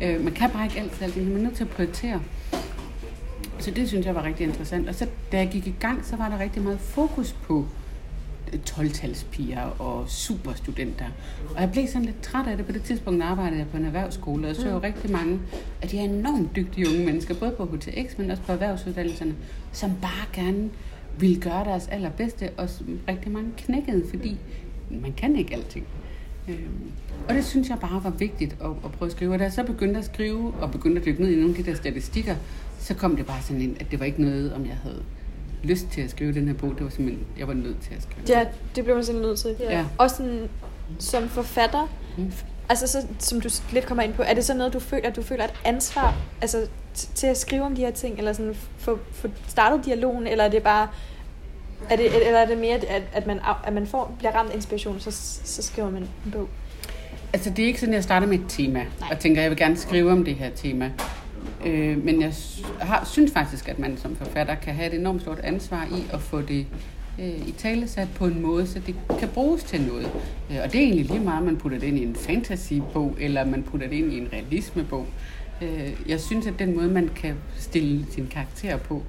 Øh, 0.04 0.24
man 0.24 0.34
kan 0.34 0.50
bare 0.50 0.64
ikke 0.66 0.80
altid 0.80 1.04
alt 1.04 1.16
det, 1.16 1.28
man 1.28 1.38
er 1.38 1.42
nødt 1.42 1.56
til 1.56 1.64
at 1.64 1.70
prioritere. 1.70 2.22
Så 3.60 3.72
det 3.72 3.88
synes 3.88 4.06
jeg 4.06 4.16
var 4.16 4.24
rigtig 4.24 4.48
interessant. 4.48 4.90
Og 4.90 4.96
så 4.96 5.08
da 5.32 5.38
jeg 5.38 5.50
gik 5.52 5.68
i 5.68 5.76
gang, 5.80 6.06
så 6.06 6.16
var 6.16 6.30
der 6.30 6.40
rigtig 6.40 6.62
meget 6.62 6.80
fokus 6.80 7.36
på 7.44 7.66
12-talspiger 8.70 9.82
og 9.82 10.10
superstudenter. 10.10 11.06
Og 11.56 11.62
jeg 11.62 11.72
blev 11.72 11.88
sådan 11.88 12.06
lidt 12.06 12.22
træt 12.22 12.48
af 12.48 12.58
det. 12.58 12.66
På 12.66 12.72
det 12.72 12.84
tidspunkt 12.84 13.24
arbejdede 13.24 13.60
jeg 13.60 13.68
på 13.68 13.78
en 13.78 13.86
erhvervsskole, 13.86 14.50
og 14.50 14.56
så 14.56 14.70
jo 14.70 14.76
mm. 14.76 14.82
rigtig 14.82 15.12
mange 15.12 15.40
af 15.82 15.88
de 15.88 15.98
her 15.98 16.04
enormt 16.04 16.56
dygtige 16.56 16.90
unge 16.90 17.06
mennesker, 17.06 17.34
både 17.34 17.52
på 17.52 17.66
HTX, 17.66 18.18
men 18.18 18.32
også 18.32 18.44
på 18.44 18.52
erhvervsuddannelserne, 18.52 19.36
som 19.72 19.92
bare 20.02 20.44
gerne 20.44 20.70
ville 21.20 21.42
gøre 21.42 21.66
deres 21.66 21.88
allerbedste, 21.88 22.50
og 22.58 22.70
rigtig 23.08 23.32
mange 23.32 23.50
knækkede, 23.58 24.04
fordi 24.10 24.38
man 24.90 25.14
kan 25.14 25.36
ikke 25.36 25.56
alting. 25.56 25.86
Øhm, 26.48 26.92
og 27.30 27.36
det 27.36 27.46
synes 27.46 27.70
jeg 27.70 27.80
bare 27.80 28.04
var 28.04 28.10
vigtigt 28.10 28.56
at, 28.62 28.70
at 28.86 28.92
prøve 28.92 29.08
at 29.08 29.12
skrive. 29.12 29.34
Og 29.34 29.40
da 29.40 29.44
jeg 29.44 29.54
så 29.54 29.64
begyndte 29.64 30.00
at 30.00 30.06
skrive, 30.06 30.54
og 30.62 30.72
begyndte 30.72 31.00
at 31.00 31.06
dykke 31.06 31.22
ned 31.22 31.30
i 31.30 31.36
nogle 31.36 31.58
af 31.58 31.64
de 31.64 31.72
der 31.72 31.78
statistikker, 31.78 32.36
så 32.80 32.94
kom 32.94 33.16
det 33.16 33.26
bare 33.26 33.42
sådan 33.42 33.62
ind, 33.62 33.76
at 33.80 33.92
det 33.92 34.00
var 34.00 34.06
ikke 34.06 34.22
noget, 34.22 34.54
om 34.54 34.66
jeg 34.66 34.78
havde 34.84 35.04
lyst 35.64 35.88
til 35.92 36.02
at 36.02 36.10
skrive 36.10 36.34
den 36.34 36.48
her 36.48 36.54
bog. 36.54 36.70
Det 36.76 36.84
var 36.84 36.90
simpelthen, 36.90 37.26
jeg 37.38 37.48
var 37.48 37.54
nødt 37.54 37.82
til 37.82 37.94
at 37.96 38.02
skrive. 38.02 38.40
Ja, 38.40 38.46
det 38.76 38.84
blev 38.84 38.96
man 38.96 39.06
simpelthen 39.06 39.30
nødt 39.30 39.40
til. 39.40 39.56
Ja. 39.60 39.86
Også 39.98 40.16
sådan, 40.16 40.50
som 41.00 41.30
forfatter, 41.30 41.90
mm. 42.18 42.32
altså 42.70 42.88
så, 42.88 43.06
som 43.20 43.42
du 43.42 43.50
lidt 43.72 43.86
kommer 43.86 44.04
ind 44.04 44.14
på, 44.14 44.22
er 44.22 44.34
det 44.34 44.46
så 44.46 44.54
noget, 44.54 44.74
du 44.74 44.80
føler, 44.80 45.08
at 45.08 45.16
du 45.16 45.22
føler 45.22 45.44
et 45.44 45.54
ansvar 45.66 46.16
altså, 46.42 46.68
til 46.94 47.28
at 47.28 47.38
skrive 47.38 47.64
om 47.64 47.76
de 47.76 47.82
her 47.82 47.92
ting, 47.92 48.18
eller 48.18 48.34
sådan 48.34 48.56
få, 48.78 49.00
få 49.12 49.28
startet 49.48 49.86
dialogen, 49.86 50.28
eller 50.28 50.44
er 50.44 50.50
det 50.50 50.64
bare, 50.64 50.88
er 51.90 51.96
det, 51.96 52.28
eller 52.28 52.40
er 52.40 52.46
det 52.46 52.58
mere, 52.58 52.76
at, 52.76 53.04
at 53.14 53.28
man, 53.28 53.40
at 53.64 53.74
man 53.74 53.88
får, 53.88 54.16
bliver 54.18 54.32
ramt 54.32 54.52
af 54.52 54.56
inspiration, 54.56 55.00
så, 55.00 55.12
så 55.44 55.62
skriver 55.62 55.90
man 55.90 56.02
en 56.26 56.32
bog? 56.32 56.50
Altså, 57.34 57.50
det 57.50 57.64
er 57.64 57.68
ikke 57.68 57.80
sådan, 57.80 57.94
at 57.94 57.96
jeg 57.96 58.04
starter 58.04 58.28
med 58.28 58.40
et 58.40 58.46
tema, 58.48 58.80
Nej. 59.00 59.10
og 59.12 59.20
tænker, 59.20 59.42
at 59.42 59.44
jeg 59.44 59.52
vil 59.52 59.58
gerne 59.58 59.78
skrive 59.78 60.12
om 60.12 60.26
det 60.26 60.36
her 60.36 60.50
tema. 60.50 60.92
Øh, 61.66 62.06
men 62.06 62.22
jeg 62.22 62.34
har, 62.80 63.06
synes 63.06 63.32
faktisk, 63.32 63.68
at 63.68 63.80
man 63.80 63.98
som 63.98 64.16
forfatter 64.16 64.56
kan 64.56 64.74
have 64.74 64.94
et 64.94 65.00
enormt 65.00 65.22
stort 65.22 65.40
ansvar 65.40 65.86
i 65.86 66.14
at 66.14 66.22
få 66.22 66.42
det 66.42 66.68
øh, 67.20 67.48
i 67.48 67.52
tale 67.52 67.88
sat 67.88 68.08
på 68.16 68.26
en 68.26 68.42
måde, 68.42 68.68
så 68.68 68.80
det 68.80 68.96
kan 69.20 69.30
bruges 69.30 69.64
til 69.64 69.82
noget. 69.82 70.06
Øh, 70.52 70.58
og 70.64 70.72
det 70.72 70.76
er 70.76 70.84
egentlig 70.84 71.06
lige 71.06 71.20
meget, 71.20 71.44
man 71.44 71.58
putter 71.58 71.80
det 71.80 71.88
ind 71.88 71.98
i 71.98 72.04
en 72.04 72.16
fantasybog, 72.16 73.16
eller 73.20 73.46
man 73.46 73.64
putter 73.64 73.88
det 73.88 73.96
ind 73.96 74.14
i 74.14 74.18
en 74.18 74.28
realismebog. 74.34 75.08
Øh, 75.62 75.94
jeg 76.08 76.20
synes, 76.20 76.48
at 76.48 76.54
den 76.60 76.76
måde, 76.76 76.88
man 76.88 77.10
kan 77.16 77.36
stille 77.58 78.06
sin 78.10 78.28
karakter 78.28 78.78
på, 78.78 79.04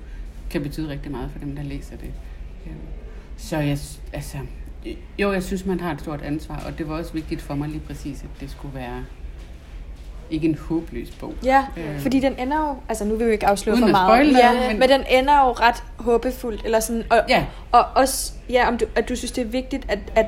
kan 0.50 0.62
betyde 0.62 0.88
rigtig 0.88 1.11
meget 1.11 1.31
for 1.31 1.38
dem, 1.38 1.57
der 1.57 1.62
læser 1.62 1.97
det. 1.97 2.11
Øh, 2.67 2.73
så 3.37 3.57
jeg, 3.57 3.79
altså, 4.12 4.38
jo, 5.19 5.33
jeg 5.33 5.43
synes, 5.43 5.67
man 5.67 5.81
har 5.81 5.93
et 5.93 6.00
stort 6.00 6.23
ansvar, 6.23 6.62
og 6.67 6.79
det 6.79 6.88
var 6.88 6.95
også 6.95 7.12
vigtigt 7.12 7.43
for 7.43 7.55
mig 7.55 7.69
lige 7.69 7.81
præcis, 7.81 8.23
at 8.23 8.41
det 8.41 8.50
skulle 8.50 8.75
være 8.75 9.05
ikke 10.33 10.49
en 10.49 10.59
håbløs 10.69 11.11
bog. 11.11 11.35
Ja, 11.45 11.67
øh. 11.77 12.01
fordi 12.01 12.21
den 12.21 12.39
ender 12.39 12.69
jo, 12.69 12.77
altså 12.89 13.05
nu 13.05 13.17
vil 13.17 13.27
vi 13.27 13.33
ikke 13.33 13.47
afsløre 13.47 13.77
for 13.79 13.87
meget, 13.87 14.27
spoil, 14.27 14.37
ja, 14.37 14.69
men... 14.69 14.79
men 14.79 14.89
den 14.89 15.01
ender 15.11 15.47
jo 15.47 15.53
ret 15.53 15.83
håbefuldt, 15.97 16.65
eller 16.65 16.81
sådan, 16.81 17.05
og, 17.11 17.21
ja. 17.29 17.45
og 17.73 17.85
også, 17.95 18.33
ja, 18.51 18.69
om 18.69 18.79
du, 18.79 18.85
at 18.95 19.09
du 19.09 19.17
synes, 19.17 19.33
det 19.33 19.43
er 19.43 19.49
vigtigt, 19.49 19.87
at, 19.89 19.99
at 20.15 20.27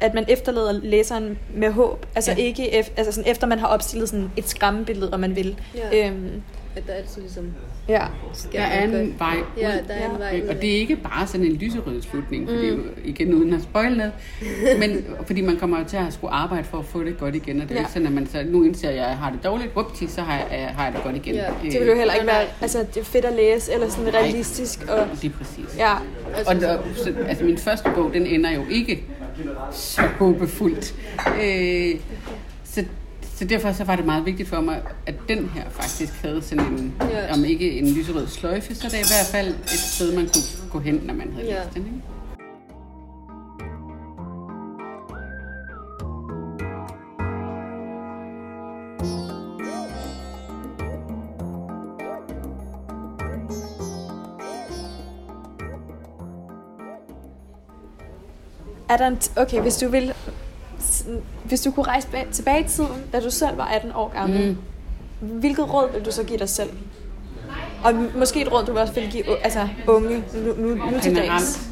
at 0.00 0.14
man 0.14 0.24
efterlader 0.28 0.72
læseren 0.72 1.38
med 1.54 1.72
håb. 1.72 2.06
Altså 2.14 2.30
ja. 2.32 2.36
ikke 2.36 2.78
ef, 2.78 2.88
altså 2.96 3.12
sådan, 3.12 3.30
efter 3.30 3.46
man 3.46 3.58
har 3.58 3.66
opstillet 3.66 4.08
sådan 4.08 4.30
et 4.36 4.48
skræmmebillede, 4.48 5.12
om 5.12 5.20
man 5.20 5.36
vil. 5.36 5.60
Ja. 5.74 6.08
Øhm, 6.08 6.42
at 6.76 6.86
der 6.86 6.92
er 6.92 6.96
altid 6.96 7.22
ligesom 7.22 7.52
Ja. 7.88 8.06
Der 8.52 8.60
er 8.60 8.84
en 8.84 9.14
vej 9.18 9.36
ud. 9.36 9.60
Ja, 9.60 9.72
der 9.88 9.94
er 9.94 10.10
en 10.10 10.18
vej 10.18 10.40
ud. 10.44 10.48
Og 10.48 10.62
det 10.62 10.76
er 10.76 10.78
ikke 10.78 10.96
bare 10.96 11.26
sådan 11.26 11.46
en 11.46 11.52
lyserød 11.52 12.02
slutning, 12.02 12.48
fordi 12.48 12.70
mm. 12.70 12.90
igen 13.04 13.34
uden 13.34 13.52
at 13.52 13.62
spoil 13.62 13.96
noget, 13.96 14.12
men 14.80 15.04
fordi 15.26 15.40
man 15.40 15.56
kommer 15.56 15.84
til 15.84 15.96
at 15.96 16.12
skulle 16.12 16.32
arbejde 16.32 16.64
for 16.64 16.78
at 16.78 16.84
få 16.84 17.04
det 17.04 17.18
godt 17.18 17.34
igen, 17.34 17.60
og 17.60 17.68
det 17.68 17.70
er 17.70 17.74
ja. 17.74 17.80
ikke 17.80 17.92
sådan, 17.92 18.06
at 18.06 18.12
man 18.12 18.26
så, 18.26 18.44
nu 18.46 18.64
indser 18.64 18.90
jeg, 18.90 19.04
at 19.04 19.08
jeg 19.08 19.18
har 19.18 19.30
det 19.30 19.44
dårligt, 19.44 19.76
whoopty, 19.76 20.04
så 20.08 20.22
har 20.22 20.38
jeg, 20.38 20.68
har 20.76 20.84
jeg 20.84 20.94
det 20.94 21.02
godt 21.02 21.16
igen. 21.16 21.34
Ja. 21.34 21.50
Det 21.62 21.80
vil 21.80 21.88
jo 21.88 21.94
heller 21.94 22.14
ikke 22.14 22.26
være, 22.26 22.44
altså 22.60 22.78
det 22.94 23.00
er 23.00 23.04
fedt 23.04 23.24
at 23.24 23.34
læse, 23.34 23.72
eller 23.72 23.88
sådan 23.88 24.14
realistisk. 24.14 24.82
Og, 24.88 25.06
det 25.22 25.24
er 25.24 25.36
præcis. 25.38 25.76
Ja. 25.78 25.94
Og 26.46 26.54
der, 26.54 26.78
så, 26.96 27.14
altså 27.28 27.44
min 27.44 27.58
første 27.58 27.90
bog, 27.94 28.10
den 28.14 28.26
ender 28.26 28.50
jo 28.50 28.62
ikke 28.70 29.04
så 29.72 30.02
håbefuldt. 30.02 30.94
Øh, 31.42 31.94
så 33.38 33.44
derfor 33.44 33.72
så 33.72 33.84
var 33.84 33.96
det 33.96 34.04
meget 34.04 34.26
vigtigt 34.26 34.48
for 34.48 34.60
mig, 34.60 34.82
at 35.06 35.14
den 35.28 35.48
her 35.48 35.70
faktisk 35.70 36.22
havde 36.22 36.42
sådan 36.42 36.64
en, 36.64 36.94
ja. 37.00 37.32
om 37.32 37.44
ikke 37.44 37.78
en 37.78 37.94
lyserød 37.94 38.26
sløjfe, 38.26 38.74
så 38.74 38.88
det 38.88 38.94
er 38.94 38.98
i 38.98 39.10
hvert 39.10 39.26
fald 39.32 39.48
et 39.48 39.70
sted, 39.70 40.14
man 40.14 40.24
kunne 40.24 40.70
gå 40.70 40.78
hen, 40.78 40.94
når 40.94 41.14
man 41.14 41.32
havde 41.32 41.46
ja. 41.46 41.64
læst 41.64 41.74
den. 41.74 41.84
Ikke? 41.84 42.02
Er 58.88 58.96
der 58.96 59.06
en 59.06 59.18
okay, 59.36 59.60
hvis 59.60 59.76
du 59.76 59.88
vil 59.88 60.14
hvis 61.48 61.60
du 61.60 61.70
kunne 61.70 61.86
rejse 61.86 62.08
tilbage 62.32 62.64
i 62.64 62.68
tiden, 62.68 63.02
da 63.12 63.20
du 63.20 63.30
selv 63.30 63.58
var 63.58 63.64
18 63.64 63.92
år 63.92 64.12
gammel, 64.14 64.56
mm. 65.20 65.38
hvilket 65.40 65.74
råd 65.74 65.92
vil 65.92 66.04
du 66.04 66.12
så 66.12 66.24
give 66.24 66.38
dig 66.38 66.48
selv? 66.48 66.70
Og 67.84 67.94
måske 68.18 68.42
et 68.42 68.52
råd, 68.52 68.64
du 68.64 68.78
også 68.78 68.92
vil 68.92 69.08
give 69.10 69.44
altså, 69.44 69.68
unge 69.86 70.24
nu, 70.34 70.54
nu, 70.66 70.74
nu 70.74 71.00
til 71.02 71.16
dags. 71.16 71.70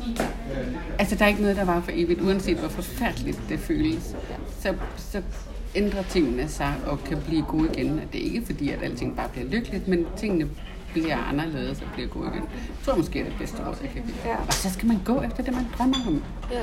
Altså, 0.98 1.14
der 1.14 1.24
er 1.24 1.28
ikke 1.28 1.40
noget, 1.40 1.56
der 1.56 1.64
var 1.64 1.80
for 1.80 1.90
evigt, 1.94 2.20
uanset 2.20 2.56
hvor 2.56 2.68
forfærdeligt 2.68 3.40
det 3.48 3.60
føles. 3.60 4.16
Så, 4.60 4.74
så 4.96 5.22
ændrer 5.74 6.02
tingene 6.02 6.48
sig 6.48 6.74
og 6.86 7.04
kan 7.04 7.18
blive 7.26 7.42
gode 7.42 7.68
igen. 7.72 7.90
Og 7.90 8.12
det 8.12 8.20
er 8.20 8.24
ikke 8.24 8.46
fordi, 8.46 8.70
at 8.70 8.82
alting 8.82 9.16
bare 9.16 9.28
bliver 9.28 9.48
lykkeligt, 9.48 9.88
men 9.88 10.06
tingene 10.16 10.48
bliver 10.92 11.16
anderledes 11.16 11.80
og 11.80 11.86
bliver 11.94 12.08
gode 12.08 12.26
igen. 12.26 12.42
Jeg 12.42 12.84
tror 12.84 12.96
måske, 12.96 13.12
det 13.12 13.20
er 13.20 13.24
det 13.24 13.38
bedste 13.38 13.56
råd, 13.66 13.74
jeg 13.82 13.90
kan 13.90 14.02
give. 14.02 14.14
Ja. 14.24 14.36
Og 14.36 14.52
så 14.52 14.72
skal 14.72 14.88
man 14.88 15.00
gå 15.04 15.22
efter 15.22 15.42
det, 15.42 15.54
man 15.54 15.66
drømmer 15.78 15.96
om. 16.06 16.22
Ja. 16.52 16.62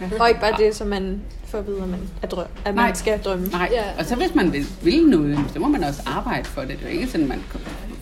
Ja. 0.00 0.20
Og 0.20 0.28
ikke 0.28 0.40
bare 0.40 0.54
det, 0.58 0.76
som 0.76 0.86
man 0.86 1.20
får 1.44 1.58
at 1.58 1.66
vide, 1.66 1.82
at 1.82 1.88
man, 1.88 2.00
er 2.22 2.26
drøm, 2.26 2.46
at 2.64 2.74
man 2.74 2.94
skal 2.94 3.18
drømme. 3.18 3.46
Nej, 3.46 3.68
ja. 3.72 3.84
og 3.98 4.04
så 4.04 4.16
hvis 4.16 4.34
man 4.34 4.52
vil, 4.52 4.66
vil 4.82 5.06
noget, 5.06 5.38
så 5.52 5.58
må 5.58 5.68
man 5.68 5.84
også 5.84 6.02
arbejde 6.06 6.44
for 6.44 6.60
det. 6.60 6.70
Det 6.70 6.78
er 6.80 6.92
jo 6.92 6.98
ikke 6.98 7.06
sådan, 7.06 7.28
man 7.28 7.42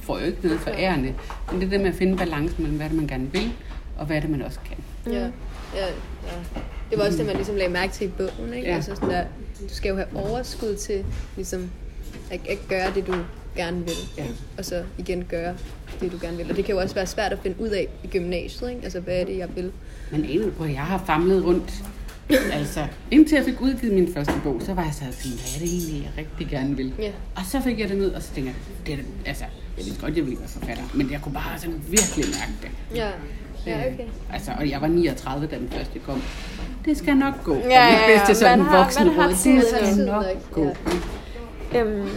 får 0.03 0.19
jo 0.19 0.25
ikke 0.25 0.39
noget 0.43 0.61
for 0.61 0.71
ærende. 0.71 1.15
Men 1.51 1.61
det 1.61 1.67
er 1.67 1.71
det 1.71 1.81
med 1.81 1.89
at 1.89 1.95
finde 1.95 2.17
balancen 2.17 2.63
mellem, 2.63 2.77
hvad 2.77 2.89
det 2.89 2.97
man 2.97 3.07
gerne 3.07 3.33
vil, 3.33 3.53
og 3.99 4.07
hvad 4.07 4.21
det 4.21 4.31
man 4.31 4.43
også 4.43 4.59
kan. 4.69 4.77
Ja, 5.13 5.21
ja, 5.75 5.87
ja. 6.27 6.61
Det 6.91 6.99
var 6.99 7.05
også 7.05 7.19
det, 7.19 7.27
man 7.27 7.37
ligesom 7.37 7.57
lagde 7.57 7.73
mærke 7.73 7.93
til 7.93 8.07
i 8.07 8.11
bogen. 8.11 8.55
Ikke? 8.55 8.69
Ja. 8.69 8.75
Altså 8.75 8.95
sådan 8.95 9.11
der, 9.11 9.25
du 9.61 9.75
skal 9.75 9.89
jo 9.89 9.95
have 9.95 10.09
overskud 10.15 10.77
til 10.77 11.05
ligesom, 11.37 11.71
at, 12.31 12.41
at 12.49 12.59
gøre 12.69 12.95
det, 12.95 13.07
du 13.07 13.15
gerne 13.57 13.79
vil. 13.79 13.97
Ja. 14.19 14.25
Og 14.59 14.65
så 14.65 14.85
igen 14.99 15.25
gøre 15.25 15.55
det, 16.01 16.13
du 16.13 16.19
gerne 16.21 16.37
vil. 16.37 16.51
Og 16.51 16.57
det 16.57 16.65
kan 16.65 16.75
jo 16.75 16.81
også 16.81 16.95
være 16.95 17.07
svært 17.07 17.33
at 17.33 17.39
finde 17.43 17.61
ud 17.61 17.69
af 17.69 17.89
i 18.05 18.07
gymnasiet. 18.07 18.71
Ikke? 18.71 18.83
Altså, 18.83 19.01
hvad 19.01 19.21
er 19.21 19.25
det, 19.25 19.39
jeg 19.39 19.57
vil? 19.57 19.73
Men 20.11 20.25
egentlig 20.25 20.55
på, 20.55 20.65
jeg 20.65 20.81
har 20.81 21.03
famlet 21.07 21.45
rundt. 21.45 21.85
altså, 22.53 22.87
indtil 23.11 23.37
jeg 23.37 23.45
fik 23.45 23.61
udgivet 23.61 23.95
min 23.95 24.15
første 24.15 24.33
bog, 24.45 24.61
så 24.65 24.75
var 24.75 24.83
jeg 24.83 24.95
sådan, 24.95 25.13
hvad 25.13 25.55
er 25.57 25.59
det 25.59 25.69
egentlig, 25.75 26.03
jeg 26.03 26.25
rigtig 26.25 26.47
gerne 26.47 26.77
vil? 26.77 26.93
Ja. 26.99 27.11
Og 27.37 27.43
så 27.45 27.61
fik 27.61 27.81
jeg 27.81 27.89
det 27.89 27.97
ned, 27.97 28.15
og 28.15 28.23
så 28.23 28.29
tænkte 28.35 28.53
jeg, 28.53 28.87
det 28.87 28.93
er 28.93 28.97
det, 28.97 29.07
altså, 29.27 29.45
jeg 29.77 29.85
vidste 29.85 30.01
godt, 30.01 30.17
jeg 30.17 30.25
ville 30.25 30.39
være 30.39 30.49
forfatter, 30.49 30.85
men 30.95 31.11
jeg 31.11 31.21
kunne 31.23 31.35
bare 31.35 31.59
sådan 31.59 31.83
virkelig 31.89 32.25
mærke 32.27 32.53
det. 32.63 32.97
Ja. 32.97 33.11
Ja, 33.67 33.79
okay. 33.79 34.05
Altså, 34.33 34.51
og 34.59 34.71
jeg 34.71 34.81
var 34.81 34.87
39, 34.87 35.47
da 35.47 35.57
den 35.57 35.69
første 35.71 35.99
kom. 35.99 36.23
Det 36.85 36.97
skal 36.97 37.17
nok 37.17 37.45
gå. 37.45 37.55
Ja, 37.55 37.69
ja, 37.69 38.11
ja. 38.11 38.19
Bedste 38.19 38.35
sådan 38.35 38.59
man 38.59 38.67
har, 38.67 38.79
voksen 38.79 39.07
man 39.07 39.15
har 39.15 39.33
tid, 39.33 39.57
det 39.57 39.65
skal 39.69 40.07
nok 40.07 40.25
gå. 40.53 40.77
Ja. 41.73 41.83
Øhm, 41.83 42.09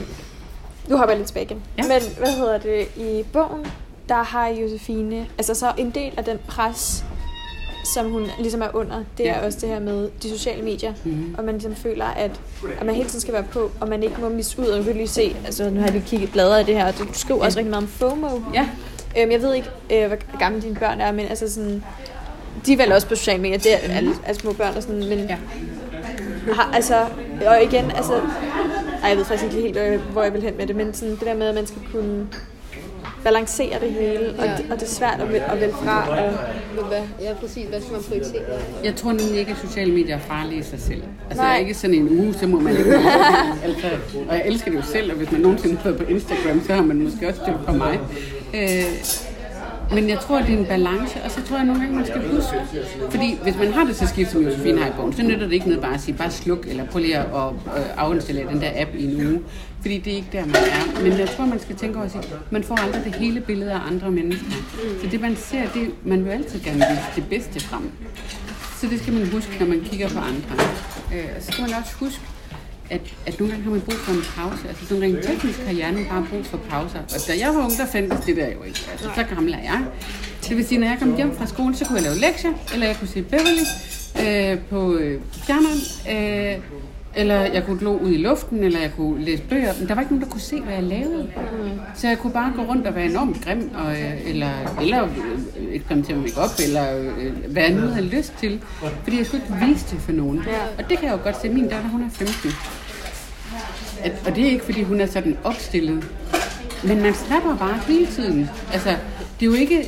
nu 0.87 0.97
hopper 0.97 1.11
jeg 1.11 1.17
lidt 1.17 1.27
tilbage 1.27 1.45
igen. 1.45 1.61
Ja. 1.77 1.83
Men 1.83 2.01
hvad 2.17 2.35
hedder 2.37 2.57
det? 2.57 2.87
I 2.97 3.23
bogen, 3.33 3.65
der 4.09 4.23
har 4.23 4.47
Josefine, 4.47 5.27
altså 5.37 5.53
så 5.53 5.73
en 5.77 5.89
del 5.89 6.13
af 6.17 6.23
den 6.23 6.37
pres, 6.47 7.05
som 7.83 8.11
hun 8.11 8.27
ligesom 8.39 8.61
er 8.61 8.67
under, 8.73 9.03
det 9.17 9.29
er 9.29 9.45
også 9.45 9.57
det 9.61 9.69
her 9.69 9.79
med 9.79 10.09
de 10.23 10.29
sociale 10.29 10.63
medier, 10.63 10.93
mm-hmm. 11.03 11.35
og 11.37 11.43
man 11.43 11.53
ligesom 11.53 11.75
føler, 11.75 12.05
at, 12.05 12.31
at 12.79 12.85
man 12.85 12.95
hele 12.95 13.09
tiden 13.09 13.21
skal 13.21 13.33
være 13.33 13.43
på, 13.43 13.71
og 13.81 13.89
man 13.89 14.03
ikke 14.03 14.15
må 14.21 14.29
misse 14.29 14.61
ud, 14.61 14.65
og 14.65 14.77
nu 14.77 14.83
kan 14.83 14.95
lige 14.95 15.07
se, 15.07 15.35
altså 15.45 15.69
nu 15.69 15.79
har 15.79 15.85
jeg 15.85 15.93
lige 15.93 16.05
kigget 16.07 16.31
bladret 16.31 16.59
af 16.59 16.65
det 16.65 16.75
her, 16.75 16.87
og 16.87 16.97
du 16.99 17.05
skriver 17.13 17.39
ja. 17.39 17.45
også 17.45 17.57
rigtig 17.59 17.69
meget 17.69 17.83
om 17.83 17.89
FOMO. 17.89 18.39
Ja. 18.53 18.69
Øhm, 19.19 19.31
jeg 19.31 19.41
ved 19.41 19.53
ikke, 19.53 19.69
øh, 19.93 20.07
hvor 20.07 20.37
gamle 20.39 20.61
dine 20.61 20.75
børn 20.75 21.01
er, 21.01 21.11
men 21.11 21.27
altså 21.27 21.53
sådan, 21.53 21.83
de 22.65 22.73
er 22.73 22.77
vel 22.77 22.91
også 22.91 23.07
på 23.07 23.15
sociale 23.15 23.41
medier, 23.41 23.57
det 23.57 23.73
er 23.73 23.77
mm-hmm. 23.77 23.97
alle, 23.97 24.13
alle 24.25 24.39
små 24.39 24.53
børn 24.53 24.77
og 24.77 24.83
sådan, 24.83 25.09
men 25.09 25.19
ja. 25.19 25.37
har, 26.53 26.71
altså, 26.73 27.05
og 27.47 27.63
igen, 27.63 27.91
altså, 27.91 28.13
ej, 29.03 29.09
jeg 29.09 29.17
ved 29.17 29.25
faktisk 29.25 29.43
ikke 29.43 29.67
helt, 29.67 29.77
øh, 29.77 30.01
hvor 30.11 30.23
jeg 30.23 30.33
vil 30.33 30.41
hen 30.41 30.57
med 30.57 30.67
det, 30.67 30.75
men 30.75 30.93
sådan 30.93 31.15
det 31.15 31.21
der 31.21 31.35
med, 31.35 31.47
at 31.47 31.55
man 31.55 31.67
skal 31.67 31.81
kunne 31.91 32.27
balancere 33.23 33.79
det 33.79 33.91
hele, 33.91 34.33
og, 34.39 34.45
ja. 34.45 34.51
det, 34.57 34.65
og 34.71 34.79
det 34.79 34.83
er 34.83 34.91
svært 34.91 35.19
at, 35.21 35.29
vælge, 35.29 35.43
at 35.43 35.61
vælge 35.61 35.73
fra. 35.73 36.09
Og... 36.09 36.85
Hvad, 36.87 37.01
ja, 37.21 37.33
præcis. 37.33 37.67
Hvad 37.69 37.81
skal 37.81 37.93
man 37.93 38.01
prioritere? 38.03 38.41
Jeg 38.83 38.95
tror 38.95 39.11
nemlig 39.11 39.37
ikke, 39.39 39.51
at 39.51 39.57
sociale 39.57 39.93
medier 39.93 40.15
er 40.15 40.19
farlige 40.19 40.59
i 40.59 40.63
sig 40.63 40.79
selv. 40.79 41.03
Altså, 41.29 41.43
Nej. 41.43 41.59
ikke 41.59 41.73
sådan 41.73 41.95
en 41.95 42.19
uge, 42.19 42.33
så 42.33 42.47
må 42.47 42.59
man 42.59 42.77
ikke 42.77 42.93
altså, 43.67 43.87
Og 44.29 44.35
jeg 44.35 44.43
elsker 44.45 44.71
det 44.71 44.77
jo 44.77 44.83
selv, 44.83 45.11
og 45.11 45.17
hvis 45.17 45.31
man 45.31 45.41
nogensinde 45.41 45.77
har 45.77 45.93
på 45.93 46.03
Instagram, 46.03 46.61
så 46.67 46.73
har 46.73 46.81
man 46.81 46.97
måske 47.01 47.27
også 47.27 47.41
det 47.45 47.55
på 47.65 47.71
mig. 47.71 47.99
Øh, 48.53 48.83
men 49.93 50.09
jeg 50.09 50.19
tror, 50.19 50.41
det 50.41 50.53
er 50.53 50.57
en 50.57 50.65
balance, 50.65 51.23
og 51.23 51.31
så 51.31 51.43
tror 51.47 51.57
jeg 51.57 51.65
nogle 51.65 51.81
gange, 51.81 51.95
man 51.95 52.05
skal 52.05 52.21
huske. 52.31 52.55
Fordi 53.09 53.39
hvis 53.43 53.55
man 53.57 53.73
har 53.73 53.83
det 53.83 53.95
til 53.95 54.07
skift, 54.07 54.31
som 54.31 54.41
Josefine 54.41 54.81
har 54.81 54.89
i 54.89 54.93
bogen, 54.95 55.13
så 55.13 55.23
nytter 55.23 55.45
det 55.45 55.53
ikke 55.53 55.65
noget 55.67 55.81
bare 55.81 55.93
at 55.93 56.01
sige, 56.01 56.17
bare 56.17 56.31
sluk, 56.31 56.67
eller 56.67 56.85
prøv 56.85 57.01
lige 57.01 57.17
at 57.17 57.25
øh, 57.25 57.97
afinstallere 57.97 58.53
den 58.53 58.61
der 58.61 58.71
app 58.75 58.89
i 58.95 59.03
en 59.05 59.27
uge. 59.27 59.41
Fordi 59.81 59.97
det 59.97 60.13
er 60.13 60.15
ikke 60.15 60.29
der, 60.31 60.45
man 60.45 60.55
er. 60.55 61.03
Men 61.03 61.19
jeg 61.19 61.29
tror, 61.29 61.45
man 61.45 61.59
skal 61.59 61.75
tænke 61.75 61.95
over 61.97 62.05
at 62.05 62.11
sige, 62.11 62.23
man 62.51 62.63
får 62.63 62.75
aldrig 62.75 63.03
det 63.03 63.15
hele 63.15 63.41
billede 63.41 63.71
af 63.71 63.79
andre 63.91 64.11
mennesker. 64.11 64.51
Så 65.01 65.07
det, 65.11 65.21
man 65.21 65.35
ser, 65.35 65.63
det, 65.73 65.91
man 66.05 66.25
vil 66.25 66.31
altid 66.31 66.59
gerne 66.63 66.77
vise 66.77 67.11
det 67.15 67.25
bedste 67.29 67.59
frem. 67.59 67.91
Så 68.81 68.87
det 68.87 69.01
skal 69.01 69.13
man 69.13 69.27
huske, 69.27 69.57
når 69.59 69.67
man 69.67 69.81
kigger 69.85 70.09
på 70.09 70.19
andre. 70.19 70.65
Øh, 71.13 71.41
så 71.41 71.51
skal 71.51 71.61
man 71.61 71.73
også 71.73 71.95
huske, 71.99 72.21
at, 72.91 73.01
at 73.25 73.39
nogle 73.39 73.51
gange 73.51 73.63
har 73.63 73.71
man 73.71 73.81
brug 73.81 73.93
for 73.93 74.11
en 74.11 74.23
pause. 74.35 74.67
Altså 74.67 74.85
sådan 74.85 75.03
rent 75.03 75.23
teknisk 75.23 75.59
har 75.59 75.73
hjernen 75.73 76.05
bare 76.09 76.25
brug 76.29 76.45
for 76.45 76.57
pauser. 76.57 76.99
Og 76.99 77.19
da 77.27 77.33
jeg 77.39 77.49
var 77.55 77.63
ung, 77.65 77.77
der 77.77 77.85
fandtes 77.85 78.19
det 78.25 78.35
der 78.37 78.47
jo 78.47 78.63
ikke. 78.63 78.79
Altså, 78.91 79.09
så 79.15 79.23
gammel 79.23 79.53
er 79.53 79.63
jeg. 79.71 79.81
Det 80.47 80.57
vil 80.57 80.67
sige, 80.67 80.79
når 80.79 80.87
jeg 80.87 80.97
kom 80.99 81.15
hjem 81.15 81.35
fra 81.35 81.45
skole, 81.45 81.75
så 81.75 81.85
kunne 81.85 81.95
jeg 81.95 82.03
lave 82.03 82.19
lektier, 82.19 82.51
eller 82.73 82.85
jeg 82.87 82.95
kunne 82.99 83.07
se 83.07 83.21
Beverly 83.21 83.65
øh, 84.25 84.59
på 84.69 84.95
øh, 84.95 85.21
fjerneren, 85.45 85.79
øh, 86.11 86.61
eller 87.15 87.35
jeg 87.35 87.63
kunne 87.65 87.79
glo 87.79 87.97
ud 87.97 88.11
i 88.11 88.17
luften, 88.17 88.63
eller 88.63 88.79
jeg 88.79 88.91
kunne 88.95 89.25
læse 89.25 89.43
bøger. 89.43 89.73
Men 89.79 89.87
der 89.87 89.95
var 89.95 90.01
ikke 90.01 90.13
nogen, 90.13 90.25
der 90.25 90.31
kunne 90.31 90.41
se, 90.41 90.61
hvad 90.61 90.73
jeg 90.73 90.83
lavede. 90.83 91.29
Så 91.95 92.07
jeg 92.07 92.17
kunne 92.17 92.33
bare 92.33 92.53
gå 92.55 92.61
rundt 92.61 92.87
og 92.87 92.95
være 92.95 93.05
enormt 93.05 93.41
grim, 93.45 93.71
og, 93.75 93.91
øh, 93.91 94.29
eller, 94.29 94.51
eller 94.81 95.03
øh, 95.03 95.09
eksperimentere 95.71 96.17
med 96.17 96.23
makeup, 96.23 96.49
eller 96.63 96.97
øh, 96.97 97.51
hvad 97.51 97.63
jeg 97.63 97.73
nu 97.73 97.81
havde 97.87 98.05
lyst 98.05 98.33
til. 98.39 98.61
Fordi 99.03 99.17
jeg 99.17 99.25
skulle 99.25 99.43
ikke 99.43 99.65
vise 99.65 99.85
det 99.91 100.01
for 100.01 100.11
nogen. 100.11 100.39
Og 100.77 100.89
det 100.89 100.97
kan 100.97 101.07
jeg 101.07 101.17
jo 101.17 101.23
godt 101.23 101.41
se. 101.41 101.49
Min 101.49 101.63
datter, 101.63 101.89
hun 101.89 102.01
er 102.01 102.09
15. 102.09 102.51
At, 104.03 104.11
og 104.25 104.35
det 104.35 104.43
er 104.45 104.49
ikke, 104.49 104.65
fordi 104.65 104.83
hun 104.83 105.01
er 105.01 105.05
sådan 105.05 105.37
opstillet. 105.43 106.03
Men 106.83 107.01
man 107.01 107.13
snapper 107.13 107.57
bare 107.57 107.79
hele 107.87 108.07
tiden. 108.07 108.49
Altså, 108.73 108.89
det 109.39 109.45
er 109.47 109.51
jo 109.51 109.53
ikke, 109.53 109.87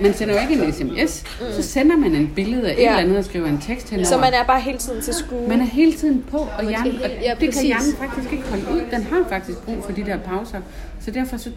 man 0.00 0.14
sender 0.14 0.34
jo 0.34 0.40
ikke 0.40 0.64
en 0.64 0.72
sms, 0.72 1.24
mm. 1.40 1.46
så 1.52 1.62
sender 1.62 1.96
man 1.96 2.14
en 2.14 2.32
billede 2.34 2.70
af 2.70 2.76
ja. 2.76 2.82
et 2.82 2.86
eller 2.86 2.98
andet 2.98 3.18
og 3.18 3.24
skriver 3.24 3.46
en 3.46 3.60
tekst 3.60 3.90
henover. 3.90 4.06
Så 4.06 4.16
man 4.16 4.34
er 4.34 4.44
bare 4.44 4.60
hele 4.60 4.78
tiden 4.78 5.02
til 5.02 5.14
skue. 5.14 5.48
Man 5.48 5.60
er 5.60 5.64
hele 5.64 5.92
tiden 5.92 6.24
på, 6.30 6.36
og, 6.36 6.68
hjernen, 6.68 7.02
og 7.02 7.10
ja, 7.22 7.34
det 7.40 7.52
kan 7.54 7.64
hjernen 7.64 7.92
faktisk 7.98 8.32
ikke 8.32 8.44
holde 8.48 8.64
ud. 8.72 8.80
Den 8.90 9.02
har 9.02 9.24
faktisk 9.28 9.58
brug 9.58 9.84
for 9.84 9.92
de 9.92 10.04
der 10.04 10.18
pauser. 10.18 10.60
Så 11.00 11.10
derfor 11.10 11.36
så 11.36 11.50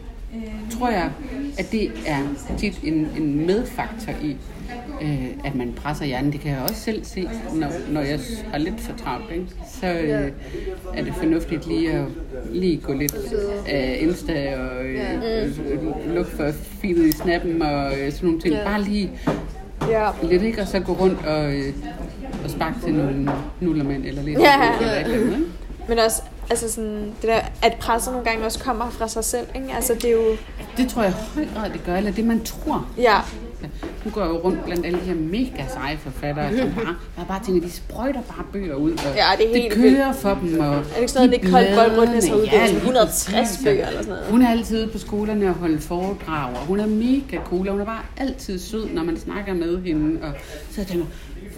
tror 0.72 0.90
jeg, 0.90 1.12
at 1.58 1.72
det 1.72 1.92
er 2.06 2.20
tit 2.58 2.80
en, 2.84 3.08
en 3.18 3.46
medfaktor 3.46 4.14
i, 4.24 4.38
øh, 5.02 5.28
at 5.46 5.56
man 5.56 5.74
presser 5.74 6.06
hjernen. 6.06 6.32
Det 6.32 6.42
kan 6.42 6.52
jeg 6.52 6.62
også 6.62 6.82
selv 6.82 7.06
se, 7.06 7.30
når, 7.54 7.72
når 7.92 8.02
jeg 8.02 8.20
har 8.52 8.58
lidt 8.58 8.82
for 8.82 8.98
travlt. 8.98 9.32
Ikke? 9.32 9.46
Så 9.82 9.88
øh, 9.88 10.32
er 10.94 11.04
det 11.04 11.14
fornuftigt 11.16 11.68
lige 11.68 11.92
at 11.92 12.06
lige 12.52 12.78
gå 12.78 12.94
lidt 12.94 13.16
af 13.68 13.98
øh, 14.02 14.08
Insta 14.08 14.58
og 14.58 14.86
øh, 14.86 15.44
øh, 15.44 16.16
lukke 16.16 16.32
for 16.32 16.52
feedet 16.82 17.06
i 17.06 17.12
snappen 17.12 17.62
og 17.62 18.00
øh, 18.00 18.12
sådan 18.12 18.26
nogle 18.26 18.42
ting. 18.42 18.56
Bare 18.66 18.82
lige 18.82 19.12
lidt, 20.24 20.44
ikke? 20.44 20.62
Og 20.62 20.68
så 20.68 20.80
gå 20.80 20.94
rundt 20.94 21.26
og, 21.26 21.54
øh, 21.54 21.74
og 22.44 22.50
sparke 22.50 22.76
til 22.84 22.94
nogle 22.94 23.32
nullermænd 23.60 24.06
eller 24.06 24.24
lidt. 24.24 24.40
Ja. 24.40 24.78
Eller 24.80 24.94
et 24.94 25.04
eller 25.04 25.18
andet, 25.18 25.34
ikke? 25.34 25.52
Men 25.90 26.00
også, 26.00 26.22
altså 26.52 26.72
sådan, 26.72 27.06
det 27.22 27.30
der, 27.30 27.40
at 27.62 27.74
presset 27.80 28.14
nogle 28.14 28.30
gange 28.30 28.46
også 28.46 28.60
kommer 28.60 28.90
fra 28.90 29.08
sig 29.08 29.24
selv, 29.24 29.48
ikke? 29.56 29.74
Altså 29.76 29.94
det 29.94 30.06
er 30.06 30.12
jo... 30.12 30.38
Det 30.78 30.90
tror 30.90 31.04
jeg 31.04 31.12
højt 31.12 31.48
grad, 31.56 31.70
det 31.70 31.82
gør, 31.86 31.96
eller 31.96 32.12
det 32.12 32.26
man 32.26 32.44
tror. 32.44 32.88
Ja. 32.98 33.18
Nu 34.06 34.12
går 34.12 34.26
jo 34.26 34.38
rundt 34.38 34.66
blandt 34.66 34.86
alle 34.86 35.00
de 35.00 35.04
her 35.04 35.16
mega 35.16 35.64
seje 35.74 35.98
forfattere, 35.98 36.58
som 36.58 36.74
bare, 36.84 36.96
jeg 37.18 37.26
bare 37.28 37.42
tænker, 37.46 37.62
de 37.68 37.72
sprøjter 37.72 38.22
bare 38.22 38.46
bøger 38.54 38.76
ud, 38.76 38.92
og 38.92 38.98
ja, 39.16 39.26
det, 39.38 39.52
er 39.52 39.58
helt 39.62 39.72
det 39.72 39.82
kører 39.82 40.06
vildt. 40.06 40.18
for 40.22 40.38
dem. 40.42 40.60
Og 40.60 40.76
er 40.76 40.84
det 40.84 40.98
ikke 40.98 41.12
sådan 41.12 41.30
noget, 41.30 41.44
Nicole 41.44 41.68
Boldbrunnes 41.76 42.28
har 42.28 42.36
udgivet? 42.36 42.54
Ja, 42.54 42.76
160 42.76 43.60
bøger 43.64 43.88
eller 43.88 44.02
sådan 44.02 44.16
noget. 44.16 44.32
Hun 44.32 44.42
er 44.42 44.50
altid 44.50 44.88
på 44.88 44.98
skolerne 44.98 45.48
og 45.50 45.54
holde 45.54 45.80
foredrag, 45.80 46.50
og 46.56 46.60
hun 46.60 46.80
er 46.80 46.86
mega 46.88 47.38
cool, 47.46 47.68
og 47.68 47.72
hun 47.72 47.82
er 47.82 47.86
bare 47.86 48.02
altid 48.18 48.60
sød, 48.60 48.90
når 48.90 49.04
man 49.04 49.20
snakker 49.20 49.54
med 49.54 49.82
hende. 49.84 50.20
Og 50.24 50.32
så 50.72 50.86
tænker 50.86 51.06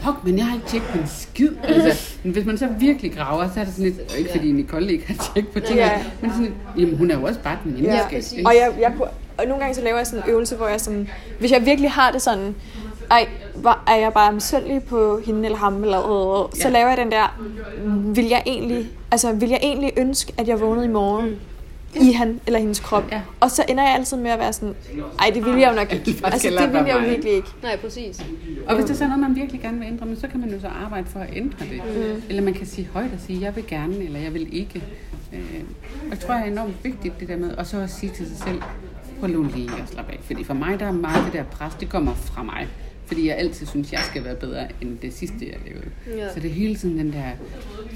fuck, 0.03 0.23
men 0.23 0.37
jeg 0.37 0.45
har 0.45 0.55
ikke 0.55 0.67
tjekket 0.67 0.93
en 0.93 1.07
skid. 1.07 1.49
Altså, 1.63 2.17
men 2.23 2.33
hvis 2.33 2.45
man 2.45 2.57
så 2.57 2.67
virkelig 2.79 3.13
graver, 3.13 3.49
så 3.53 3.59
er 3.59 3.63
det 3.63 3.73
sådan 3.73 3.91
lidt, 3.91 4.15
ikke 4.17 4.31
fordi 4.31 4.51
Nicole 4.51 4.91
ikke 4.91 5.07
har 5.07 5.31
tjekket 5.33 5.53
på 5.53 5.59
ting, 5.59 5.77
ja. 5.79 6.03
men 6.21 6.31
sådan, 6.31 6.53
jamen 6.77 6.97
hun 6.97 7.11
er 7.11 7.19
jo 7.19 7.25
også 7.25 7.39
bare 7.39 7.57
den 7.63 7.73
menneske. 7.73 8.23
Ja, 8.37 8.47
og 8.47 8.55
jeg, 8.55 8.73
jeg 8.81 8.93
kunne 8.97 9.07
og 9.37 9.45
nogle 9.45 9.59
gange 9.59 9.75
så 9.75 9.81
laver 9.81 9.97
jeg 9.97 10.07
sådan 10.07 10.23
en 10.23 10.29
øvelse, 10.29 10.55
hvor 10.55 10.67
jeg 10.67 10.81
sådan, 10.81 11.09
hvis 11.39 11.51
jeg 11.51 11.65
virkelig 11.65 11.91
har 11.91 12.11
det 12.11 12.21
sådan, 12.21 12.55
ej, 13.11 13.27
hvor 13.55 13.79
er 13.87 13.95
jeg 13.95 14.13
bare 14.13 14.33
misundelig 14.33 14.83
på 14.83 15.21
hende 15.25 15.45
eller 15.45 15.57
ham, 15.57 15.83
eller 15.83 15.99
øh, 15.99 16.49
så 16.53 16.67
ja. 16.67 16.73
laver 16.73 16.87
jeg 16.87 16.97
den 16.97 17.11
der, 17.11 17.41
vil 18.13 18.25
jeg 18.25 18.43
egentlig, 18.45 18.89
altså 19.11 19.31
vil 19.33 19.49
jeg 19.49 19.59
egentlig 19.63 19.91
ønske, 19.97 20.33
at 20.37 20.47
jeg 20.47 20.61
vågnede 20.61 20.85
i 20.85 20.89
morgen, 20.89 21.35
i 22.01 22.11
han 22.11 22.39
eller 22.47 22.59
hendes 22.59 22.79
krop. 22.79 23.03
Ja. 23.11 23.21
Og 23.39 23.51
så 23.51 23.65
ender 23.69 23.83
jeg 23.83 23.93
altid 23.93 24.17
med 24.17 24.31
at 24.31 24.39
være 24.39 24.53
sådan, 24.53 24.75
ej, 25.19 25.31
det 25.33 25.45
vil 25.45 25.59
jeg 25.59 25.69
jo 25.69 25.75
nok 25.75 25.93
ikke. 25.93 26.21
Altså, 26.23 26.49
det 26.49 26.73
vil 26.73 26.85
jeg 26.87 26.95
jo 27.03 27.09
virkelig 27.09 27.33
ikke. 27.33 27.47
Nej, 27.63 27.77
præcis. 27.77 28.25
Og 28.67 28.75
hvis 28.75 28.85
det 28.85 28.91
er 28.91 28.97
sådan 28.97 29.09
noget, 29.09 29.21
man 29.21 29.35
virkelig 29.35 29.61
gerne 29.61 29.79
vil 29.79 29.87
ændre, 29.87 30.15
så 30.15 30.27
kan 30.27 30.39
man 30.39 30.49
jo 30.49 30.59
så 30.59 30.67
arbejde 30.67 31.07
for 31.07 31.19
at 31.19 31.29
ændre 31.35 31.65
det. 31.65 31.81
Mm. 31.95 32.21
Eller 32.29 32.41
man 32.41 32.53
kan 32.53 32.67
sige 32.67 32.89
højt 32.93 33.13
og 33.13 33.19
sige, 33.27 33.41
jeg 33.41 33.55
vil 33.55 33.67
gerne, 33.67 34.03
eller 34.03 34.19
jeg 34.19 34.33
vil 34.33 34.57
ikke. 34.57 34.83
Øh, 35.33 35.63
og 36.03 36.09
jeg 36.09 36.19
tror, 36.19 36.33
det 36.33 36.43
er 36.43 36.51
enormt 36.51 36.83
vigtigt, 36.83 37.19
det 37.19 37.27
der 37.27 37.37
med, 37.37 37.51
og 37.51 37.67
så 37.67 37.79
at 37.79 37.89
sige 37.89 38.11
til 38.15 38.27
sig 38.27 38.37
selv, 38.37 38.61
prøv 39.19 39.27
lige 39.27 39.69
at 39.81 39.89
slappe 39.89 40.11
af. 40.11 40.19
Fordi 40.23 40.43
for 40.43 40.53
mig, 40.53 40.79
der 40.79 40.85
er 40.85 40.91
meget 40.91 41.25
det 41.25 41.33
der 41.33 41.43
pres, 41.43 41.73
det 41.79 41.89
kommer 41.89 42.13
fra 42.13 42.43
mig. 42.43 42.67
Fordi 43.13 43.27
jeg 43.27 43.37
altid 43.37 43.65
synes, 43.65 43.91
jeg 43.91 44.01
skal 44.09 44.23
være 44.23 44.35
bedre 44.35 44.67
end 44.81 44.97
det 45.01 45.13
sidste, 45.13 45.37
jeg 45.41 45.57
lavede. 45.65 46.21
Ja. 46.21 46.33
Så 46.33 46.39
det 46.39 46.49
er 46.49 46.53
hele 46.53 46.75
tiden 46.75 46.97
den 46.97 47.13
der, 47.13 47.23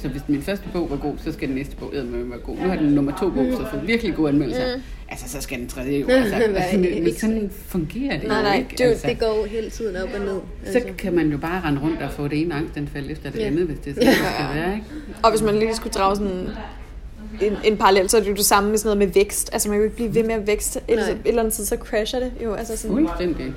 Så 0.01 0.07
hvis 0.07 0.21
min 0.27 0.41
første 0.41 0.65
bog 0.73 0.89
var 0.89 0.97
god, 0.97 1.13
så 1.23 1.31
skal 1.31 1.47
den 1.47 1.55
næste 1.55 1.75
bog 1.75 1.91
med 1.93 2.23
være 2.23 2.39
god. 2.39 2.57
Nu 2.57 2.69
har 2.69 2.75
den 2.75 2.85
nummer 2.85 3.17
to 3.19 3.29
bog, 3.29 3.45
så 3.51 3.65
fået 3.71 3.87
virkelig 3.87 4.15
gode 4.15 4.29
anmeldelser. 4.29 4.75
Mm. 4.75 4.81
Altså, 5.09 5.29
så 5.29 5.41
skal 5.41 5.59
den 5.59 5.67
tredje 5.67 5.99
jo. 5.99 6.07
Altså, 6.07 6.35
altså, 6.35 6.77
men 7.03 7.15
sådan 7.15 7.51
fungerer 7.65 8.19
det 8.19 8.27
nej, 8.27 8.41
nej, 8.41 8.51
jo 8.51 8.57
ikke. 8.57 8.75
Det, 8.77 8.83
altså. 8.83 9.07
det 9.07 9.19
går 9.19 9.45
hele 9.45 9.69
tiden 9.69 9.95
op 9.95 10.09
og 10.13 10.19
ned. 10.19 10.39
Altså. 10.65 10.79
Så 10.87 10.93
kan 10.97 11.13
man 11.13 11.31
jo 11.31 11.37
bare 11.37 11.61
rende 11.61 11.81
rundt 11.81 12.01
og 12.01 12.11
få 12.11 12.27
det 12.27 12.41
ene 12.41 12.55
angstanfald 12.55 13.11
efter 13.11 13.29
det 13.29 13.39
ja. 13.39 13.45
andet, 13.45 13.65
hvis 13.65 13.79
det 13.79 13.89
er 13.89 13.93
sådan, 13.93 14.07
det 14.07 14.15
skal 14.15 14.55
være. 14.55 14.73
Ikke? 14.73 14.85
Og 15.23 15.31
hvis 15.31 15.41
man 15.41 15.59
lige 15.59 15.75
skulle 15.75 15.93
drage 15.93 16.15
sådan 16.15 16.49
en, 17.41 17.53
en 17.63 17.77
parallel, 17.77 18.09
så 18.09 18.17
er 18.17 18.21
det 18.21 18.29
jo 18.29 18.35
det 18.35 18.45
samme 18.45 18.69
med 18.69 18.77
sådan 18.77 18.97
noget 18.97 19.07
med 19.07 19.13
vækst. 19.13 19.49
Altså 19.53 19.69
man 19.69 19.77
kan 19.77 19.79
jo 19.79 19.83
ikke 19.83 19.95
blive 19.95 20.15
ved 20.15 20.23
med 20.23 20.35
at 20.35 20.47
vækste. 20.47 20.79
Et, 20.87 20.99
et 20.99 21.17
eller 21.25 21.41
andet 21.41 21.53
tid, 21.53 21.65
så 21.65 21.75
crasher 21.75 22.19
det 22.19 22.31
jo. 22.43 22.53
Altså 22.53 22.77
sådan, 22.77 22.95
Fuldstændig. 22.95 23.53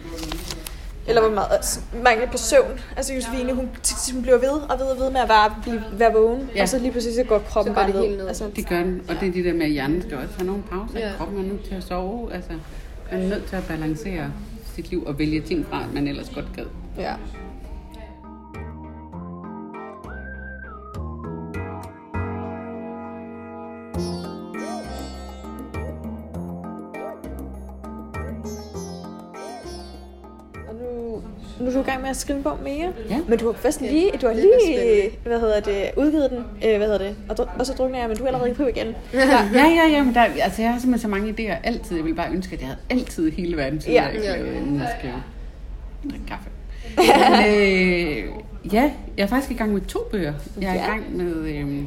Eller 1.10 1.22
hvor 1.22 1.30
meget 1.30 1.48
altså, 1.50 1.80
mangel 2.04 2.28
på 2.28 2.38
søvn. 2.38 2.80
Altså 2.96 3.14
Josefine, 3.14 3.52
hun, 3.52 3.68
hun 4.12 4.22
bliver 4.22 4.38
ved 4.38 4.48
og 4.48 4.78
ved 4.78 4.86
og 4.86 4.98
ved 4.98 5.10
med 5.10 5.20
at 5.20 5.28
være, 5.28 5.54
blive, 5.62 5.82
være 5.92 6.12
vågen. 6.12 6.50
Ja. 6.54 6.62
Og 6.62 6.68
så 6.68 6.78
lige 6.78 6.90
pludselig 6.90 7.16
så 7.16 7.24
går 7.24 7.38
kroppen 7.38 7.74
så 7.74 7.80
bare 7.80 7.92
helt 7.92 8.18
ned. 8.18 8.28
Altså, 8.28 8.50
det 8.56 8.68
gør 8.68 8.78
den. 8.78 9.02
Og 9.08 9.14
det 9.20 9.28
er 9.28 9.32
det 9.32 9.44
der 9.44 9.52
med, 9.52 9.62
at 9.62 9.70
hjernen 9.70 10.02
skal 10.02 10.16
også 10.16 10.34
have 10.36 10.46
nogle 10.46 10.62
pauser. 10.62 10.98
Ja. 10.98 11.12
Kroppen 11.18 11.38
er 11.38 11.42
nødt 11.42 11.64
til 11.64 11.74
at 11.74 11.84
sove. 11.84 12.32
Altså, 12.34 12.50
man 13.12 13.22
er 13.22 13.28
nødt 13.28 13.46
til 13.46 13.56
at 13.56 13.64
balancere 13.68 14.32
sit 14.74 14.90
liv 14.90 15.04
og 15.06 15.18
vælge 15.18 15.40
ting 15.40 15.66
fra, 15.70 15.84
man 15.94 16.08
ellers 16.08 16.30
godt 16.34 16.46
gad. 16.56 16.64
Ja. 16.98 17.14
Nu 31.60 31.66
er 31.66 31.72
du 31.72 31.80
i 31.80 31.82
gang 31.82 32.00
med 32.00 32.10
at 32.10 32.16
skrive 32.16 32.36
en 32.36 32.42
bog 32.42 32.58
mere. 32.64 32.92
Ja. 33.10 33.20
Men 33.28 33.38
du 33.38 33.46
har 33.46 33.52
først 33.52 33.80
lige, 33.80 34.10
du 34.22 34.26
har 34.26 34.34
lige 34.34 35.10
hvad 35.24 35.40
hedder 35.40 35.60
det, 35.60 35.90
udgivet 35.96 36.30
den, 36.30 36.38
øh, 36.38 36.76
hvad 36.76 36.86
hedder 36.86 36.98
det, 36.98 37.16
og, 37.28 37.48
og 37.58 37.66
så 37.66 37.72
drukner 37.72 37.98
jeg, 37.98 38.08
men 38.08 38.16
du 38.16 38.22
er 38.24 38.26
allerede 38.26 38.54
på 38.54 38.66
igen. 38.66 38.94
Ja, 39.14 39.48
ja, 39.54 39.66
ja, 39.66 39.88
ja 39.90 40.02
men 40.02 40.14
der, 40.14 40.20
altså, 40.20 40.62
jeg 40.62 40.72
har 40.72 40.78
simpelthen 40.78 40.98
så 40.98 41.08
mange 41.08 41.30
idéer 41.30 41.56
altid. 41.64 41.96
Jeg 41.96 42.04
vil 42.04 42.14
bare 42.14 42.32
ønske, 42.32 42.54
at 42.54 42.60
jeg 42.60 42.68
havde 42.68 42.80
altid 42.90 43.30
hele 43.30 43.56
verden, 43.56 43.80
så 43.80 43.90
ja. 43.90 44.02
jeg 44.02 44.14
ikke 44.14 44.56
inden 44.56 44.80
jeg 44.80 44.88
skrev. 44.98 45.12
Drik 46.10 46.20
kaffe. 46.28 46.50
men, 46.96 47.60
øh, 47.60 48.72
ja, 48.72 48.92
jeg 49.16 49.22
er 49.22 49.26
faktisk 49.26 49.50
i 49.50 49.54
gang 49.54 49.72
med 49.72 49.80
to 49.80 49.98
bøger. 50.10 50.32
Jeg 50.60 50.70
er 50.70 50.74
ja. 50.74 50.84
i 50.84 50.90
gang 50.90 51.16
med 51.16 51.34
øh, 51.36 51.82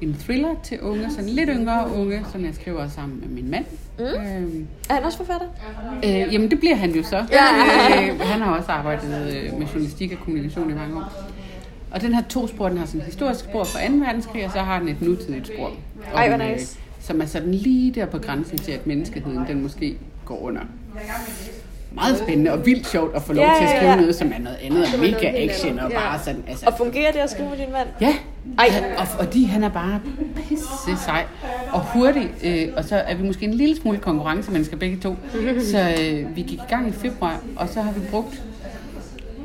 en 0.00 0.16
thriller 0.20 0.54
til 0.62 0.80
unge, 0.80 1.10
sådan 1.10 1.28
lidt 1.28 1.50
yngre 1.52 1.90
unge, 1.96 2.24
som 2.32 2.44
jeg 2.44 2.54
skriver 2.54 2.88
sammen 2.88 3.20
med 3.20 3.28
min 3.28 3.50
mand. 3.50 3.64
Mm. 3.98 4.04
Øhm, 4.04 4.66
er 4.90 4.94
han 4.94 5.04
også 5.04 5.18
forfatter? 5.18 5.46
Øh, 6.04 6.34
jamen, 6.34 6.50
det 6.50 6.58
bliver 6.60 6.74
han 6.74 6.90
jo 6.90 7.02
så. 7.02 7.16
Ja. 7.16 7.46
Øh, 8.12 8.20
han 8.20 8.40
har 8.40 8.56
også 8.56 8.72
arbejdet 8.72 9.34
øh, 9.36 9.58
med 9.58 9.66
journalistik 9.66 10.12
og 10.12 10.18
kommunikation 10.18 10.70
i 10.70 10.74
mange 10.74 10.96
år. 10.96 11.12
Og 11.90 12.00
den 12.00 12.14
har 12.14 12.22
to 12.28 12.46
spor. 12.46 12.68
Den 12.68 12.78
har 12.78 12.86
sådan 12.86 13.00
et 13.00 13.06
historisk 13.06 13.44
spor 13.44 13.64
fra 13.64 13.88
2. 13.88 13.94
verdenskrig, 13.94 14.44
og 14.44 14.52
så 14.52 14.58
har 14.58 14.78
den 14.78 14.88
et 14.88 15.02
nutidigt 15.02 15.46
spor. 15.46 15.70
Ej, 16.14 16.28
hvor 16.28 16.36
nice. 16.36 16.78
Øh, 16.78 16.84
som 17.00 17.20
er 17.20 17.26
sådan 17.26 17.54
lige 17.54 17.92
der 17.92 18.06
på 18.06 18.18
grænsen 18.18 18.58
til, 18.58 18.72
at 18.72 18.86
menneskeheden 18.86 19.46
den 19.48 19.62
måske 19.62 19.96
går 20.24 20.42
under 20.42 20.60
meget 21.92 22.18
spændende 22.18 22.52
og 22.52 22.66
vildt 22.66 22.86
sjovt 22.86 23.16
at 23.16 23.22
få 23.22 23.32
lov 23.32 23.44
ja, 23.44 23.54
til 23.58 23.64
at 23.64 23.70
skrive 23.70 23.84
ja, 23.84 23.94
ja. 23.94 24.00
noget, 24.00 24.14
som 24.14 24.32
er 24.34 24.38
noget 24.38 24.58
andet, 24.62 24.84
og 24.94 25.00
mega 25.00 25.44
action 25.44 25.78
og 25.78 25.90
ja. 25.90 25.98
bare 25.98 26.18
sådan. 26.18 26.44
Altså, 26.48 26.66
og 26.66 26.74
fungerer 26.78 27.12
det 27.12 27.18
at 27.18 27.30
skrive 27.30 27.48
med 27.48 27.58
din 27.58 27.72
mand? 27.72 27.88
Ja, 28.00 28.14
ej. 28.58 28.94
og, 28.98 29.06
og 29.18 29.34
de, 29.34 29.46
han 29.46 29.64
er 29.64 29.68
bare 29.68 30.00
pisse 30.36 30.96
sej 31.04 31.24
og 31.72 31.80
hurtig, 31.80 32.30
øh, 32.44 32.68
og 32.76 32.84
så 32.84 32.96
er 32.96 33.14
vi 33.14 33.22
måske 33.22 33.44
en 33.46 33.54
lille 33.54 33.76
smule 33.76 33.98
konkurrencemennesker 33.98 34.76
begge 34.76 34.96
to, 34.96 35.16
så 35.60 35.94
øh, 36.00 36.36
vi 36.36 36.42
gik 36.42 36.58
i 36.58 36.68
gang 36.68 36.88
i 36.88 36.92
februar, 36.92 37.40
og 37.56 37.68
så 37.68 37.82
har 37.82 37.92
vi 37.92 38.00
brugt 38.10 38.42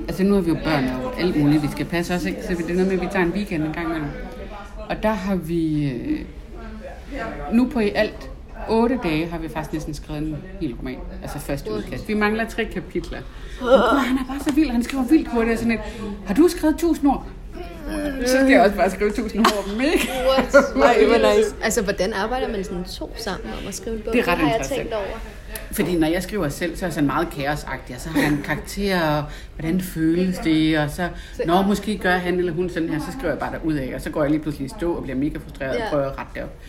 Altså 0.08 0.24
nu 0.24 0.34
har 0.34 0.42
vi 0.42 0.50
jo 0.50 0.58
børn 0.64 0.84
og 1.04 1.20
alt 1.20 1.40
muligt, 1.40 1.64
vi 1.64 1.68
skal 1.72 1.86
passe 1.86 2.16
os, 2.16 2.26
ikke? 2.26 2.44
så 2.44 2.54
det 2.54 2.70
er 2.70 2.74
noget 2.74 2.88
med, 2.88 2.94
at 2.94 3.02
vi 3.02 3.08
tager 3.12 3.26
en 3.26 3.32
weekend 3.32 3.64
en 3.64 3.74
gang 3.74 3.86
imellem. 3.86 4.10
Og 4.90 5.04
der 5.04 5.12
har 5.14 5.36
vi 5.36 5.90
øh, 5.90 6.20
nu 7.54 7.70
på 7.70 7.80
i 7.80 7.90
alt 7.90 8.30
otte 8.70 9.00
dage 9.04 9.30
har 9.30 9.38
vi 9.38 9.50
faktisk 9.50 9.74
næsten 9.74 9.94
skrevet 9.94 10.22
en 10.22 10.38
hel 10.62 10.74
roman. 10.74 10.98
Altså 11.22 11.40
første 11.40 11.72
udkast. 11.72 12.08
Vi 12.08 12.14
mangler 12.14 12.50
tre 12.50 12.66
kapitler. 12.66 13.18
Og 13.62 14.02
han 14.02 14.18
er 14.18 14.26
bare 14.28 14.40
så 14.40 14.54
vild. 14.54 14.70
Han 14.70 14.84
skriver 14.84 15.04
vildt 15.04 15.28
hurtigt. 15.28 15.60
Sådan 15.60 15.72
et, 15.72 15.80
har 16.26 16.34
du 16.34 16.48
skrevet 16.48 16.78
tusind 16.78 17.10
ord? 17.10 17.26
Så 18.26 18.38
skal 18.38 18.50
jeg 18.50 18.62
også 18.62 18.76
bare 18.76 18.90
skrive 18.90 19.12
tusind 19.12 19.46
ord 19.46 19.66
om? 19.66 19.72
Nej, 20.76 21.06
hvor 21.06 21.36
nice. 21.38 21.56
Altså, 21.64 21.82
hvordan 21.82 22.14
arbejder 22.14 22.48
man 22.48 22.64
sådan 22.64 22.84
to 22.84 23.14
sammen 23.18 23.50
om 23.62 23.68
at 23.68 23.76
skrive 23.76 23.96
en 23.96 24.02
bog? 24.02 24.14
Det 24.14 24.20
er 24.20 24.28
ret 24.28 24.40
interessant. 24.40 24.70
Har 24.70 24.76
jeg 24.76 24.78
tænkt 24.78 24.94
over. 24.94 25.20
Fordi 25.72 25.98
når 25.98 26.08
jeg 26.08 26.24
skriver 26.24 26.50
selv, 26.50 26.76
så 26.76 26.86
er 26.86 26.88
jeg 26.88 26.94
sådan 26.94 27.08
meget 27.08 27.30
kaosagtig, 27.30 27.96
og 27.96 28.02
så 28.02 28.10
har 28.10 28.22
jeg 28.22 28.30
en 28.30 28.42
karakter, 28.46 29.02
og 29.02 29.24
hvordan 29.56 29.82
føles 29.82 30.38
det, 30.38 30.80
og 30.80 30.90
så, 30.90 31.10
når 31.46 31.62
måske 31.62 31.98
gør 31.98 32.18
han 32.18 32.40
eller 32.40 32.54
hun 32.54 32.70
sådan 32.70 32.90
her, 32.90 33.00
så 33.00 33.12
skriver 33.12 33.30
jeg 33.30 33.40
bare 33.40 33.66
ud 33.66 33.74
af, 33.74 33.92
og 33.96 34.02
så 34.02 34.10
går 34.10 34.22
jeg 34.22 34.32
lige 34.32 34.42
pludselig 34.42 34.66
i 34.66 34.70
stå 34.70 34.94
og 34.94 35.04
bliver 35.04 35.18
mega 35.18 35.38
frustreret 35.38 35.78
og 35.78 35.84
prøver 35.90 36.06
at 36.06 36.18
rette 36.18 36.32
det 36.36 36.44
op. 36.44 36.60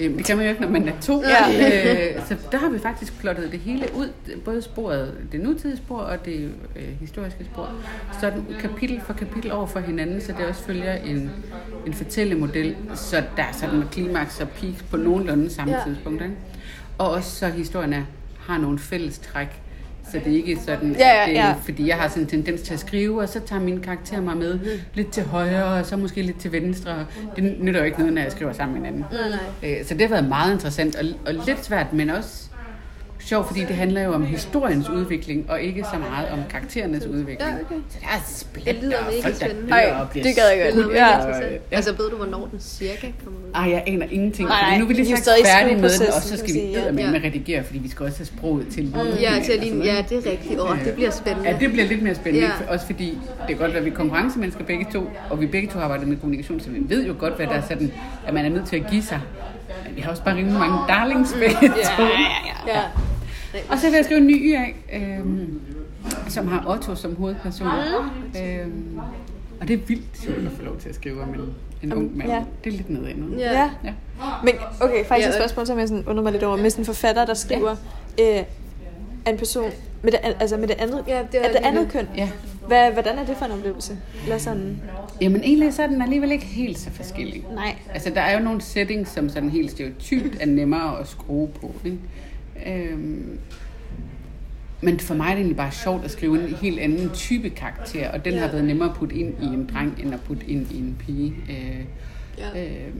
Øhm, 0.00 0.16
det 0.16 0.26
kan 0.26 0.36
man 0.36 0.46
jo 0.46 0.50
ikke, 0.50 0.62
når 0.62 0.68
man 0.68 0.88
er 0.88 1.00
to. 1.00 1.22
Ja. 1.22 2.16
Øh, 2.16 2.26
så 2.26 2.36
der 2.52 2.58
har 2.58 2.68
vi 2.68 2.78
faktisk 2.78 3.20
plottet 3.20 3.52
det 3.52 3.60
hele 3.60 3.86
ud, 3.96 4.08
både 4.44 4.62
sporet, 4.62 5.14
det 5.32 5.40
nutidige 5.40 5.76
spor 5.76 5.98
og 5.98 6.24
det 6.24 6.50
øh, 6.76 7.00
historiske 7.00 7.44
spor. 7.44 7.70
Så 8.20 8.30
den 8.30 8.46
kapitel 8.60 9.00
for 9.06 9.12
kapitel 9.12 9.52
over 9.52 9.66
for 9.66 9.80
hinanden, 9.80 10.20
så 10.20 10.32
det 10.38 10.46
også 10.46 10.62
følger 10.62 10.94
en, 10.94 11.30
en 11.86 11.94
fortællemodel, 11.94 12.76
så 12.94 13.22
der 13.36 13.42
er 13.42 13.52
sådan 13.52 13.82
klimaks 13.92 14.40
og 14.40 14.48
peak 14.48 14.74
på 14.90 14.96
nogenlunde 14.96 15.50
samme 15.50 15.76
ja. 15.76 15.84
tidspunkt. 15.84 16.22
Ikke? 16.22 16.34
Og 16.98 17.10
også 17.10 17.30
så 17.30 17.48
historien 17.48 17.92
er, 17.92 18.02
har 18.48 18.58
nogle 18.58 18.78
fælles 18.78 19.18
træk 19.18 19.62
så 20.12 20.20
det 20.24 20.32
er 20.32 20.36
ikke 20.36 20.58
sådan, 20.66 20.96
ja, 20.98 21.08
ja, 21.08 21.30
ja. 21.30 21.48
Det, 21.48 21.64
fordi 21.64 21.88
jeg 21.88 21.96
har 21.96 22.08
sådan 22.08 22.22
en 22.22 22.28
tendens 22.28 22.60
til 22.60 22.74
at 22.74 22.80
skrive, 22.80 23.20
og 23.20 23.28
så 23.28 23.40
tager 23.40 23.62
min 23.62 23.80
karakter 23.80 24.20
mig 24.20 24.36
med 24.36 24.58
lidt 24.94 25.10
til 25.12 25.24
højre, 25.24 25.64
og 25.64 25.86
så 25.86 25.96
måske 25.96 26.22
lidt 26.22 26.40
til 26.40 26.52
venstre. 26.52 27.06
Det 27.36 27.56
nytter 27.60 27.80
jo 27.80 27.86
ikke 27.86 27.98
noget, 27.98 28.14
når 28.14 28.22
jeg 28.22 28.32
skriver 28.32 28.52
sammen 28.52 28.80
med 28.80 28.90
hinanden. 28.90 29.18
Nej, 29.18 29.28
nej. 29.62 29.78
Øh, 29.80 29.86
så 29.86 29.94
det 29.94 30.02
har 30.02 30.08
været 30.08 30.28
meget 30.28 30.52
interessant, 30.52 30.96
og, 30.96 31.04
og 31.26 31.46
lidt 31.46 31.64
svært, 31.64 31.92
men 31.92 32.10
også 32.10 32.44
sjovt, 33.28 33.46
fordi 33.46 33.60
det 33.60 33.76
handler 33.76 34.02
jo 34.02 34.12
om 34.12 34.26
historiens 34.26 34.88
udvikling, 34.88 35.50
og 35.50 35.60
ikke 35.60 35.84
så 35.92 35.98
meget 35.98 36.28
om 36.30 36.38
karakterernes 36.50 37.06
udvikling. 37.06 37.40
Ja, 37.40 37.54
okay. 37.54 37.74
Så 37.88 37.98
der 38.00 38.06
er 38.06 38.20
splætter, 38.26 38.98
og 38.98 39.12
folk, 39.22 39.40
der 39.40 39.46
dør 39.46 39.94
og 39.94 40.10
bliver 40.10 40.24
det 40.24 40.34
gad 40.36 40.48
jeg 40.48 40.72
godt. 40.74 40.94
Ja. 40.94 41.26
Ja. 41.26 41.58
Altså, 41.70 41.90
ved 41.92 42.10
du, 42.10 42.16
hvornår 42.16 42.48
den 42.52 42.60
cirka 42.60 43.06
kommer 43.24 43.40
ud? 43.40 43.52
Ej, 43.54 43.70
jeg 43.70 43.82
aner 43.86 44.06
ingenting. 44.10 44.48
Nej, 44.48 44.60
nej. 44.60 44.78
Nu 44.78 44.84
er 44.84 44.88
vi 44.88 44.94
lige 44.94 45.16
så 45.16 45.30
færdige 45.44 45.80
med 45.80 45.90
den, 45.98 46.06
og 46.16 46.22
så 46.22 46.36
skal 46.36 46.54
vi 46.54 46.58
ja. 46.58 46.92
med 46.92 47.04
at 47.04 47.24
redigere, 47.24 47.64
fordi 47.64 47.78
vi 47.78 47.88
skal 47.88 48.06
også 48.06 48.18
have 48.18 48.26
sproget 48.26 48.66
til 48.72 48.84
mm. 48.84 48.92
Ja, 49.20 49.42
til 49.44 49.60
lige, 49.60 49.84
ja, 49.84 50.04
det 50.08 50.26
er 50.26 50.30
rigtigt. 50.30 50.60
Oh, 50.60 50.84
det 50.84 50.94
bliver 50.94 51.10
spændende. 51.10 51.50
Ja, 51.50 51.56
det 51.60 51.72
bliver 51.72 51.88
lidt 51.88 52.02
mere 52.02 52.14
spændende. 52.14 52.46
Ja. 52.46 52.72
Også 52.72 52.86
fordi 52.86 53.18
det 53.48 53.54
er 53.54 53.58
godt, 53.58 53.72
at 53.72 53.84
vi 53.84 53.90
er 53.90 53.94
konkurrencemennesker 53.94 54.64
begge 54.64 54.86
to, 54.92 55.10
og 55.30 55.40
vi 55.40 55.46
begge 55.46 55.68
to 55.68 55.78
har 55.78 55.84
arbejdet 55.84 56.08
med 56.08 56.16
kommunikation, 56.16 56.60
så 56.60 56.70
vi 56.70 56.78
ved 56.88 57.06
jo 57.06 57.14
godt, 57.18 57.36
hvad 57.36 57.46
der 57.46 57.52
er 57.52 57.62
sådan, 57.68 57.92
at 58.26 58.34
man 58.34 58.44
er 58.44 58.48
nødt 58.48 58.66
til 58.68 58.76
at 58.76 58.90
give 58.90 59.02
sig. 59.02 59.20
Men 59.86 59.96
vi 59.96 60.00
har 60.00 60.10
også 60.10 60.22
bare 60.22 60.36
rimelig 60.36 60.58
mange 60.58 60.78
darlings 60.88 61.32
begge 61.32 61.68
to. 61.68 62.02
Ja, 62.02 62.08
ja, 62.46 62.74
ja. 62.74 62.80
Og 63.70 63.78
så 63.78 63.86
vil 63.86 63.96
jeg 63.96 64.04
skrive 64.04 64.20
en 64.20 64.26
ny 64.26 64.54
af, 64.54 64.76
øhm, 64.92 65.60
som 66.28 66.48
har 66.48 66.64
Otto 66.68 66.94
som 66.94 67.16
hovedperson. 67.16 67.66
Øhm, 68.42 68.98
og 69.60 69.68
det 69.68 69.74
er 69.74 69.78
vildt 69.86 70.18
sjovt 70.22 70.46
at 70.46 70.52
få 70.52 70.62
lov 70.62 70.78
til 70.78 70.88
at 70.88 70.94
skrive 70.94 71.22
om 71.22 71.28
en, 71.28 71.40
en 71.82 71.92
ung 71.92 72.16
mand. 72.16 72.30
Ja. 72.30 72.42
Det 72.64 72.72
er 72.72 72.76
lidt 72.76 72.90
noget 72.90 73.08
andet. 73.08 73.38
Ja. 73.38 73.70
ja. 73.84 73.92
Men 74.44 74.54
okay, 74.80 75.04
faktisk 75.04 75.28
ja, 75.28 75.32
et 75.32 75.38
spørgsmål, 75.38 75.66
som 75.66 75.78
jeg 75.78 75.88
sådan 75.88 76.04
undrer 76.06 76.22
mig 76.22 76.32
lidt 76.32 76.44
over. 76.44 76.56
Med 76.56 76.70
sådan 76.70 76.82
en 76.82 76.86
forfatter, 76.86 77.24
der 77.24 77.34
skriver 77.34 77.76
ja. 78.18 78.38
øh, 78.38 78.44
en 79.28 79.38
person 79.38 79.70
med 80.02 80.12
det, 80.12 80.20
altså 80.40 80.56
med 80.56 80.68
det 80.68 80.76
andet, 80.78 81.04
ja, 81.08 81.18
det, 81.18 81.32
det, 81.32 81.40
det 81.42 81.60
andet 81.62 81.88
køn. 81.92 82.08
Ja. 82.16 82.30
Hvad, 82.66 82.90
hvordan 82.90 83.18
er 83.18 83.24
det 83.24 83.36
for 83.36 83.44
en 83.44 83.52
oplevelse? 83.52 83.98
Eller 84.22 84.38
sådan? 84.38 84.80
Jamen 85.20 85.42
egentlig 85.44 85.74
så 85.74 85.82
er 85.82 85.86
den 85.86 86.02
alligevel 86.02 86.32
ikke 86.32 86.46
helt 86.46 86.78
så 86.78 86.90
forskellig. 86.90 87.44
Nej. 87.54 87.76
Altså 87.94 88.10
der 88.10 88.20
er 88.20 88.38
jo 88.38 88.44
nogle 88.44 88.60
settings, 88.60 89.10
som 89.10 89.28
sådan 89.28 89.50
helt 89.50 89.70
stereotypt 89.70 90.36
er 90.40 90.46
nemmere 90.46 91.00
at 91.00 91.08
skrue 91.08 91.48
på. 91.48 91.74
Ikke? 91.84 91.98
Øhm, 92.66 93.38
men 94.80 95.00
for 95.00 95.14
mig 95.14 95.24
er 95.24 95.28
det 95.28 95.36
egentlig 95.36 95.56
bare 95.56 95.72
sjovt 95.72 96.04
at 96.04 96.10
skrive 96.10 96.48
en 96.48 96.54
helt 96.54 96.78
anden 96.78 97.10
type 97.10 97.50
karakter, 97.50 98.10
og 98.10 98.24
den 98.24 98.34
ja. 98.34 98.40
har 98.40 98.48
været 98.48 98.64
nemmere 98.64 98.88
at 98.88 98.96
putte 98.96 99.16
ind 99.16 99.34
i 99.42 99.46
en 99.46 99.70
dreng, 99.72 99.98
end 100.02 100.14
at 100.14 100.20
putte 100.20 100.46
ind 100.46 100.72
i 100.72 100.78
en 100.78 100.96
pige. 100.98 101.34
Øh, 101.50 101.84
ja. 102.38 102.64
øh, 102.64 102.94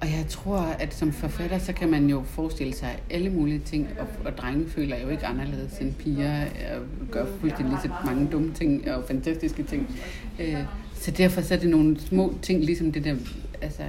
og 0.00 0.08
jeg 0.08 0.24
tror, 0.28 0.58
at 0.58 0.94
som 0.94 1.12
forfatter, 1.12 1.58
så 1.58 1.72
kan 1.72 1.90
man 1.90 2.06
jo 2.06 2.22
forestille 2.26 2.74
sig 2.74 2.98
alle 3.10 3.30
mulige 3.30 3.58
ting, 3.58 3.88
og, 3.98 4.06
og 4.24 4.38
drenge 4.38 4.68
føler 4.68 5.00
jo 5.00 5.08
ikke 5.08 5.26
anderledes 5.26 5.78
end 5.78 5.94
piger, 5.94 6.44
og 6.44 7.08
gør 7.10 7.26
fuldstændig 7.40 7.74
lige 7.74 7.82
så 7.82 7.90
mange 8.04 8.28
dumme 8.32 8.52
ting 8.54 8.90
og 8.90 9.04
fantastiske 9.06 9.62
ting. 9.62 9.96
Øh, 10.40 10.56
så 10.94 11.10
derfor 11.10 11.40
så 11.40 11.54
er 11.54 11.58
det 11.58 11.70
nogle 11.70 12.00
små 12.00 12.34
ting, 12.42 12.64
ligesom 12.64 12.92
det 12.92 13.04
der, 13.04 13.16
altså, 13.62 13.82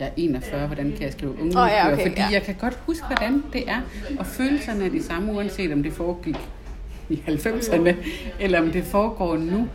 jeg 0.00 0.08
er 0.08 0.12
41, 0.16 0.66
hvordan 0.66 0.92
kan 0.92 1.02
jeg 1.02 1.12
skrive 1.12 1.32
unge 1.40 1.62
oh, 1.62 1.68
ja, 1.68 1.92
okay, 1.92 2.02
Fordi 2.02 2.20
ja. 2.20 2.28
jeg 2.32 2.42
kan 2.42 2.54
godt 2.60 2.78
huske, 2.86 3.06
hvordan 3.06 3.44
det 3.52 3.70
er, 3.70 3.80
og 4.18 4.26
følelserne 4.26 4.84
er 4.84 4.88
de 4.88 5.02
samme, 5.02 5.32
uanset 5.32 5.72
om 5.72 5.82
det 5.82 5.92
foregik 5.92 6.36
i 7.08 7.22
90'erne, 7.28 7.94
eller 8.40 8.60
om 8.60 8.70
det 8.70 8.84
foregår 8.84 9.36
nu 9.36 9.68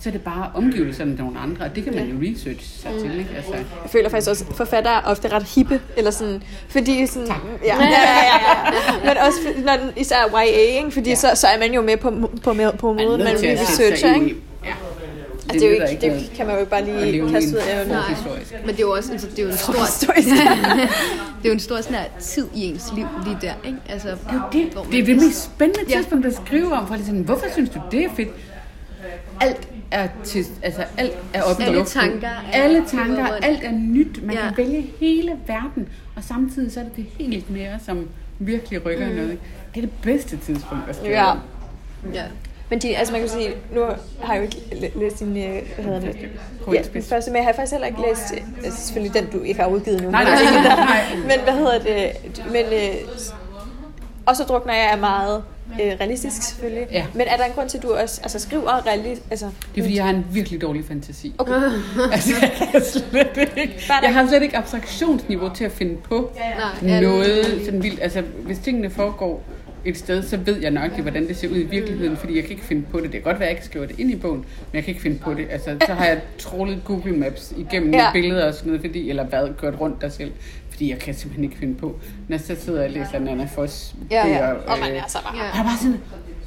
så 0.00 0.08
er 0.08 0.12
det 0.12 0.22
bare 0.22 0.50
omgivelserne 0.54 1.16
til 1.16 1.24
nogle 1.24 1.38
andre, 1.38 1.64
og 1.64 1.76
det 1.76 1.84
kan 1.84 1.94
man 1.94 2.06
jo 2.06 2.30
research 2.30 2.80
sig 2.82 2.90
til. 3.00 3.18
Ikke? 3.18 3.30
Altså. 3.36 3.52
Jeg 3.54 3.90
føler 3.90 4.08
faktisk 4.08 4.30
også, 4.30 4.44
at 4.50 4.56
forfattere 4.56 4.94
er 4.94 5.00
ofte 5.04 5.28
ret 5.28 5.42
hippe, 5.42 5.80
eller 5.96 6.10
sådan, 6.10 6.42
fordi 6.68 7.06
sådan, 7.06 7.28
ja, 7.28 7.34
ja, 7.64 7.84
ja, 7.84 8.24
ja, 8.24 9.04
men 9.04 9.16
også 9.26 9.38
når 9.64 9.76
den, 9.76 9.90
især 9.96 10.16
YA, 10.34 10.78
ikke? 10.78 10.90
fordi 10.90 11.10
ja. 11.10 11.14
så, 11.16 11.30
så 11.34 11.46
er 11.46 11.58
man 11.58 11.74
jo 11.74 11.82
med 11.82 11.96
på, 11.96 12.10
på, 12.42 12.54
på, 12.78 12.92
moden, 12.92 13.24
man 13.24 13.34
researcher. 13.34 14.14
Ikke? 14.14 14.36
Ja. 15.54 15.58
Altså, 15.58 15.66
det, 15.66 15.74
er 15.74 15.86
jo 15.86 15.90
ikke, 15.90 16.06
ikke 16.06 16.24
det 16.24 16.36
kan 16.36 16.46
man 16.46 16.58
jo 16.58 16.64
bare 16.64 16.84
lige 16.84 17.30
kaste 17.30 17.50
ud 17.50 17.56
af. 17.56 17.88
Nej, 17.88 18.02
men 18.60 18.68
det 18.68 18.78
er 18.78 18.80
jo 18.80 18.92
også 18.92 19.12
altså, 19.12 19.26
det 19.26 19.38
er 19.38 19.42
jo 19.42 19.48
en 19.48 19.56
stor, 19.56 19.72
det 21.42 21.44
er 21.44 21.48
jo 21.48 21.52
en 21.52 21.60
stor 21.60 21.80
sådan 21.80 21.96
her, 21.96 22.04
tid 22.20 22.46
i 22.54 22.64
ens 22.64 22.92
liv 22.96 23.06
lige 23.24 23.38
der, 23.40 23.54
ikke? 23.64 23.78
Altså, 23.88 24.08
det, 24.08 24.18
er 24.32 24.48
det, 24.52 24.92
det 24.92 25.00
er 25.00 25.04
det 25.04 25.16
mest 25.16 25.44
spændende 25.44 25.92
tidspunkt 25.92 26.26
at 26.26 26.36
skrive 26.46 26.72
om, 26.72 26.86
for 26.86 26.96
sådan, 26.96 27.20
hvorfor 27.20 27.46
synes 27.52 27.70
du, 27.70 27.80
det 27.90 28.04
er 28.04 28.08
fedt? 28.16 28.28
Alt 29.40 29.68
er 29.90 30.08
til, 30.24 30.44
altså 30.62 30.84
alt 30.98 31.18
er 31.34 31.42
oppe 31.42 31.62
i 31.62 31.66
luften. 31.66 32.00
Tanker 32.00 32.28
Alle 32.52 32.84
tanker, 32.88 33.26
alt 33.26 33.64
er 33.64 33.72
nyt. 33.72 34.22
Man 34.22 34.36
ja. 34.36 34.42
kan 34.42 34.52
vælge 34.56 34.90
hele 35.00 35.32
verden, 35.46 35.88
og 36.16 36.24
samtidig 36.24 36.72
så 36.72 36.80
er 36.80 36.84
det 36.84 36.96
det 36.96 37.06
helt 37.18 37.50
mere, 37.50 37.78
som 37.86 38.08
virkelig 38.38 38.86
rykker 38.86 39.08
mm. 39.08 39.14
noget. 39.14 39.38
Det 39.74 39.82
er 39.82 39.86
det 39.86 39.94
bedste 40.02 40.36
tidspunkt 40.36 40.88
at 40.88 40.96
skrive 40.96 41.12
ja. 41.12 41.32
Ja. 42.14 42.24
Men 42.70 42.78
de, 42.78 42.96
altså 42.96 43.12
man 43.12 43.20
kan 43.20 43.30
sige, 43.30 43.50
nu 43.74 43.84
har 44.20 44.34
jeg 44.34 44.40
jo 44.40 44.42
ikke 44.42 44.92
læst 44.98 45.18
din, 45.18 45.36
øh, 45.36 45.62
hvad 45.74 45.84
hedder 45.84 46.00
det? 46.00 46.16
Ja, 46.72 46.82
den 46.92 47.02
første, 47.02 47.30
men 47.30 47.36
jeg 47.36 47.44
har 47.44 47.52
faktisk 47.52 47.72
heller 47.72 47.86
ikke 47.86 48.00
læst, 48.08 48.34
altså 48.64 48.86
selvfølgelig 48.86 49.14
den, 49.14 49.30
du 49.30 49.42
ikke 49.42 49.60
har 49.60 49.68
udgivet 49.68 50.02
nu. 50.02 50.10
Nej, 50.10 50.24
nej, 50.24 50.34
nej, 50.52 50.76
nej. 50.76 51.16
Men 51.16 51.40
hvad 51.44 51.52
hedder 51.52 51.78
det? 51.78 52.12
Men, 52.46 52.64
øh, 52.64 52.94
og 54.26 54.36
så 54.36 54.44
drukner 54.44 54.74
jeg 54.74 54.98
meget 55.00 55.42
øh, 55.72 55.92
realistisk 56.00 56.42
selvfølgelig. 56.42 56.86
Ja. 56.92 57.06
Men 57.14 57.26
er 57.26 57.36
der 57.36 57.44
en 57.44 57.52
grund 57.52 57.68
til, 57.68 57.76
at 57.76 57.82
du 57.82 57.94
også 57.94 58.20
altså, 58.22 58.38
skriver 58.38 58.86
realistisk? 58.86 59.30
Altså, 59.30 59.46
det 59.74 59.80
er 59.80 59.84
fordi, 59.84 59.96
jeg 59.96 60.04
har 60.04 60.10
en 60.10 60.26
virkelig 60.32 60.60
dårlig 60.60 60.84
fantasi. 60.84 61.34
Okay. 61.38 61.52
altså, 62.12 62.34
jeg, 62.40 62.68
kan 62.72 62.82
slet 62.84 63.50
ikke, 63.56 63.82
jeg 64.02 64.14
har 64.14 64.28
slet 64.28 64.42
ikke 64.42 64.56
abstraktionsniveau 64.56 65.54
til 65.54 65.64
at 65.64 65.72
finde 65.72 65.96
på 65.96 66.32
Nej, 66.82 67.00
noget 67.00 67.62
sådan 67.64 67.82
vildt. 67.82 68.02
Altså, 68.02 68.20
hvis 68.20 68.58
tingene 68.58 68.90
foregår 68.90 69.42
et 69.84 69.98
sted, 69.98 70.22
så 70.22 70.36
ved 70.36 70.56
jeg 70.56 70.70
nok, 70.70 70.98
hvordan 70.98 71.28
det 71.28 71.36
ser 71.36 71.48
ud 71.48 71.56
i 71.56 71.62
virkeligheden, 71.62 72.16
fordi 72.16 72.36
jeg 72.36 72.42
kan 72.42 72.50
ikke 72.50 72.64
finde 72.64 72.82
på 72.90 72.96
det. 72.96 73.04
Det 73.04 73.12
kan 73.12 73.22
godt 73.22 73.40
være, 73.40 73.48
at 73.48 73.50
jeg 73.50 73.58
ikke 73.58 73.66
skriver 73.66 73.86
det 73.86 73.98
ind 73.98 74.10
i 74.10 74.16
bogen, 74.16 74.38
men 74.38 74.74
jeg 74.74 74.84
kan 74.84 74.90
ikke 74.90 75.02
finde 75.02 75.18
på 75.18 75.34
det. 75.34 75.46
Altså, 75.50 75.76
så 75.86 75.94
har 75.94 76.06
jeg 76.06 76.20
trollet 76.38 76.82
Google 76.84 77.12
Maps 77.12 77.54
igennem 77.56 77.94
ja. 77.94 78.12
billeder 78.12 78.46
og 78.46 78.54
sådan 78.54 78.66
noget, 78.66 78.80
fordi, 78.80 79.10
eller 79.10 79.26
været 79.26 79.56
kørt 79.56 79.80
rundt 79.80 80.00
der 80.00 80.08
selv, 80.08 80.32
fordi 80.70 80.90
jeg 80.90 80.98
kan 80.98 81.14
simpelthen 81.14 81.44
ikke 81.44 81.56
finde 81.56 81.74
på. 81.74 81.86
Når 82.28 82.36
jeg 82.36 82.40
så 82.40 82.56
sidder 82.64 82.80
jeg 82.80 82.88
og 82.88 82.94
læser 82.94 83.18
Nana 83.18 83.48
Foss 83.54 83.94
ja, 84.10 84.28
ja. 84.28 84.52
Og 84.52 84.78
man 84.80 84.94
er 84.94 85.02
så 85.08 85.18
bare... 85.22 85.36
Jeg 85.36 85.60
er 85.60 85.64
bare 85.64 85.78
sådan, 85.78 86.00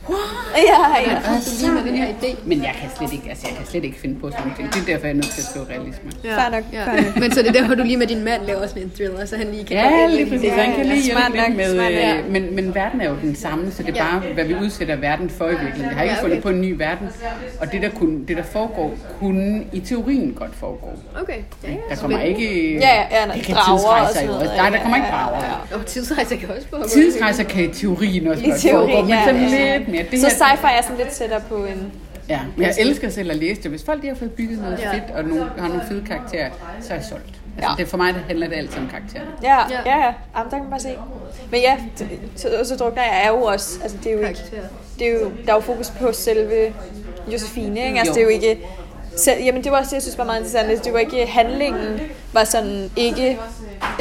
What? 0.10 0.20
Ja, 0.56 1.12
ja. 1.12 1.34
Altså, 1.36 1.72
med 1.72 1.84
den 1.84 1.96
her 1.96 2.08
idé. 2.08 2.36
Men 2.46 2.64
jeg 2.64 2.76
kan 2.82 2.90
slet 2.98 3.14
ikke, 3.14 3.30
altså 3.30 3.48
jeg 3.48 3.58
kan 3.58 3.66
slet 3.66 3.84
ikke 3.84 4.00
finde 4.00 4.20
på 4.20 4.32
sådan 4.32 4.52
noget. 4.58 4.74
Det 4.74 4.82
er 4.82 4.86
derfor, 4.86 5.06
jeg 5.08 5.12
er 5.12 5.16
nødt 5.22 5.32
til 5.32 5.42
at 5.42 5.48
skrive 5.48 5.66
realisme. 5.70 6.12
Ja. 6.24 6.38
Fair 6.38 6.50
nok, 6.52 6.64
ja. 6.74 6.86
nok. 6.86 7.16
Men 7.16 7.32
så 7.32 7.42
det 7.42 7.48
er 7.48 7.52
derfor, 7.52 7.76
du 7.76 7.84
lige 7.84 7.98
med 7.98 8.08
din 8.08 8.24
mand 8.24 8.42
laver 8.46 8.68
sådan 8.68 8.84
en 8.84 8.92
thriller, 8.96 9.26
så 9.26 9.38
han 9.38 9.48
lige 9.48 9.64
kan 9.64 9.78
Ja, 9.78 10.08
lige 10.08 10.30
præcis. 10.30 10.52
Han 10.52 10.76
kan 10.76 10.86
lige 10.86 11.02
hjælpe 11.02 11.22
lidt 11.36 11.56
med, 11.56 11.74
smart, 11.76 11.92
ja. 11.92 12.18
Øh, 12.18 12.32
men, 12.32 12.56
men 12.56 12.76
verden 12.76 13.02
er 13.02 13.10
jo 13.10 13.16
den 13.22 13.36
samme, 13.36 13.72
så 13.72 13.84
det 13.84 13.98
er 13.98 14.04
bare, 14.04 14.20
hvad 14.34 14.46
vi 14.46 14.56
udsætter 14.56 14.96
verden 14.96 15.30
for 15.30 15.46
i 15.46 15.50
virkeligheden. 15.50 15.90
Jeg 15.90 15.98
har 15.98 16.04
ikke 16.04 16.16
fundet 16.22 16.44
på 16.44 16.50
en 16.50 16.62
ny 16.62 16.72
verden, 16.78 17.08
og 17.62 17.72
det 17.72 17.82
der, 17.82 17.90
kunne, 17.90 18.28
det 18.28 18.38
der 18.38 18.44
foregår, 18.44 18.96
kunne 19.20 19.64
i 19.74 19.80
teorien 19.80 20.34
godt 20.34 20.56
foregå. 20.56 20.88
Okay. 21.22 21.38
Ja, 21.64 21.70
ja. 21.70 21.76
Der 21.90 21.96
kommer 21.96 22.20
ikke... 22.20 22.74
Ja, 22.74 22.80
ja, 22.80 23.02
ja, 23.12 23.34
det 23.34 23.44
kan 23.44 23.56
tidsrejser 23.56 24.26
jo 24.26 24.34
også. 24.34 24.52
Nej, 24.58 24.70
der 24.70 24.80
kommer 24.82 24.98
ikke 24.98 25.08
drager. 25.12 25.68
Og 25.74 25.86
tidsrejser 25.86 26.36
kan 26.36 26.50
også 26.50 26.68
foregå. 26.70 26.88
Tidsrejser 26.88 27.44
kan 27.44 27.64
i 27.64 27.74
teorien 27.74 28.28
også 28.28 28.44
godt 28.46 28.62
foregå, 28.72 29.02
men 29.02 29.16
så 29.26 29.32
lidt 29.32 29.88
mere. 29.94 30.20
Så 30.20 30.28
sci-fi 30.28 30.78
er 30.78 30.82
sådan 30.82 30.98
lidt 30.98 31.10
tættere 31.10 31.42
på 31.42 31.56
en... 31.56 31.94
Ja, 32.30 32.40
men 32.58 32.66
jeg 32.66 32.76
elsker 32.80 33.10
selv 33.10 33.32
at 33.32 33.38
læse 33.38 33.62
det. 33.62 33.72
Hvis 33.72 33.84
folk 33.84 34.02
de 34.02 34.08
har 34.08 34.16
fået 34.16 34.32
bygget 34.32 34.60
noget 34.60 34.80
ja. 34.80 34.94
fedt, 34.94 35.04
og 35.16 35.24
nogle, 35.24 35.46
har 35.58 35.68
nogle 35.68 35.84
fede 35.88 36.04
karakterer, 36.08 36.50
så 36.82 36.94
er 36.94 36.98
jeg 36.98 37.06
solgt. 37.06 37.26
Altså, 37.58 37.70
ja. 37.70 37.76
det 37.78 37.88
for 37.88 37.98
mig 37.98 38.14
det 38.14 38.22
handler 38.28 38.48
det 38.48 38.56
altid 38.56 38.78
om 38.78 38.90
karaktererne. 38.90 39.32
Ja, 39.44 39.58
ja, 39.70 39.80
ja. 39.86 39.98
ja. 39.98 40.14
Jamen, 40.38 40.52
der 40.52 40.58
kan 40.58 40.60
man 40.60 40.70
bare 40.70 40.80
se. 40.80 40.96
Men 41.52 41.62
ja, 41.62 41.78
så, 42.36 42.48
så 42.64 42.76
drukner 42.76 43.04
jeg 43.04 43.22
er 43.24 43.30
jo 43.30 43.44
også, 43.44 43.80
altså 43.84 43.98
det 44.04 44.12
er 44.12 44.16
jo 44.16 44.28
ikke, 44.28 44.40
det 45.00 45.08
er 45.08 45.12
jo, 45.12 45.32
der 45.46 45.52
er 45.52 45.56
jo 45.56 45.62
fokus 45.62 45.90
på 45.90 46.12
selve 46.12 46.74
Josefine, 47.34 47.86
ikke? 47.86 48.00
Altså 48.00 48.12
jo. 48.12 48.14
det 48.14 48.22
er 48.22 48.24
jo 48.24 48.30
ikke, 48.30 48.66
så, 49.16 49.32
jamen 49.32 49.64
det 49.64 49.72
var 49.72 49.78
også 49.78 49.90
det, 49.90 49.94
jeg 49.94 50.02
synes 50.02 50.18
var 50.18 50.24
meget 50.24 50.40
interessant. 50.40 50.86
Det 50.86 50.94
var 50.94 51.00
ikke 51.00 51.26
handlingen, 51.26 52.00
var 52.34 52.44
sådan 52.44 52.92
ikke 52.96 53.40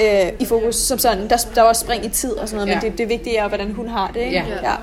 øh, 0.00 0.32
i 0.40 0.44
fokus 0.44 0.76
som 0.76 0.98
sådan. 0.98 1.30
Der, 1.30 1.36
der 1.54 1.62
var 1.62 1.72
spring 1.72 2.04
i 2.04 2.08
tid 2.08 2.32
og 2.32 2.48
sådan 2.48 2.66
noget, 2.66 2.74
ja. 2.74 2.80
men 2.82 2.90
det, 2.90 2.98
det 2.98 3.08
vigtige 3.08 3.36
er, 3.36 3.48
hvordan 3.48 3.72
hun 3.72 3.88
har 3.88 4.10
det. 4.14 4.20
Ikke? 4.20 4.36
Ja. 4.36 4.44
ja. 4.70 4.74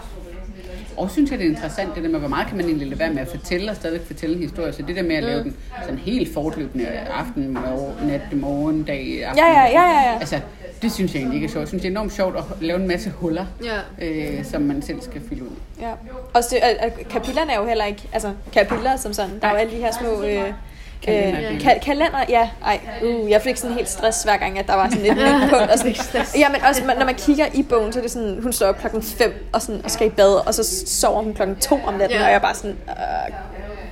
Og 0.99 1.11
synes 1.11 1.31
jeg, 1.31 1.39
det 1.39 1.45
er 1.45 1.49
interessant, 1.49 1.95
det 1.95 2.03
der 2.03 2.09
med, 2.09 2.19
hvor 2.19 2.29
meget 2.29 2.47
kan 2.47 2.57
man 2.57 2.65
egentlig 2.65 2.87
lade 2.87 2.99
være 2.99 3.13
med 3.13 3.21
at 3.21 3.27
fortælle 3.27 3.71
og 3.71 3.75
stadig 3.75 4.01
fortælle 4.07 4.35
en 4.35 4.41
historie. 4.41 4.73
Så 4.73 4.81
det 4.81 4.95
der 4.95 5.03
med 5.03 5.15
at 5.15 5.23
lave 5.23 5.43
mm. 5.43 5.43
den 5.43 5.55
sådan 5.81 5.99
helt 5.99 6.33
fortløbende 6.33 6.87
aften, 6.87 7.57
nat, 8.03 8.21
morgen, 8.33 8.83
dag, 8.83 9.25
aften. 9.25 9.43
Ja, 9.45 9.51
ja, 9.51 9.65
ja, 9.65 9.81
ja. 9.81 10.11
ja. 10.11 10.19
Altså, 10.19 10.39
det 10.81 10.91
synes 10.91 11.13
jeg 11.13 11.19
egentlig 11.19 11.35
ikke 11.35 11.45
er 11.45 11.51
sjovt. 11.51 11.61
Jeg 11.61 11.67
synes, 11.67 11.81
det 11.81 11.87
er 11.87 11.91
enormt 11.91 12.13
sjovt 12.13 12.37
at 12.37 12.43
lave 12.61 12.79
en 12.79 12.87
masse 12.87 13.09
huller, 13.09 13.45
ja. 13.63 14.05
øh, 14.05 14.45
som 14.45 14.61
man 14.61 14.81
selv 14.81 15.01
skal 15.01 15.21
fylde 15.29 15.43
ud. 15.43 15.55
Ja. 15.81 15.91
Og 16.33 16.43
det, 16.51 16.59
øh, 16.85 17.05
kapitlerne 17.09 17.51
er 17.51 17.59
jo 17.59 17.65
heller 17.65 17.85
ikke, 17.85 18.09
altså 18.13 18.33
kapitler 18.53 18.95
som 18.95 19.13
sådan. 19.13 19.39
Der 19.41 19.47
er 19.47 19.51
jo 19.51 19.57
alle 19.57 19.73
de 19.73 19.77
her 19.77 19.91
små... 19.91 20.23
Øh, 20.23 20.53
Kalender, 21.01 21.51
øh, 21.51 21.57
ka- 21.57 21.79
kalender, 21.85 22.19
ja. 22.29 22.49
Ej, 22.65 22.79
uh, 23.03 23.29
jeg 23.29 23.41
fik 23.41 23.57
sådan 23.57 23.75
helt 23.75 23.89
stress 23.89 24.23
hver 24.23 24.37
gang, 24.37 24.59
at 24.59 24.67
der 24.67 24.75
var 24.75 24.89
sådan 24.89 25.05
et 25.05 25.17
punkt. 25.49 25.71
Og 25.71 25.79
sådan, 25.79 25.95
ja, 26.41 26.49
men 26.49 26.61
også 26.69 26.81
når 26.99 27.05
man 27.05 27.15
kigger 27.15 27.45
i 27.53 27.63
bogen, 27.63 27.93
så 27.93 27.99
er 27.99 28.03
det 28.03 28.11
sådan, 28.11 28.39
hun 28.43 28.53
står 28.53 28.65
op 28.67 28.79
klokken 28.79 29.01
5 29.01 29.49
og, 29.53 29.61
sådan, 29.61 29.81
og 29.83 29.91
skal 29.91 30.07
i 30.07 30.09
bad, 30.09 30.47
og 30.47 30.53
så 30.53 30.85
sover 30.87 31.21
hun 31.23 31.33
klokken 31.33 31.55
2 31.57 31.79
om 31.85 31.93
natten, 31.93 32.17
ja. 32.17 32.23
og 32.23 32.29
jeg 32.29 32.35
er 32.35 32.39
bare 32.39 32.55
sådan, 32.55 32.77
øh, 32.89 33.33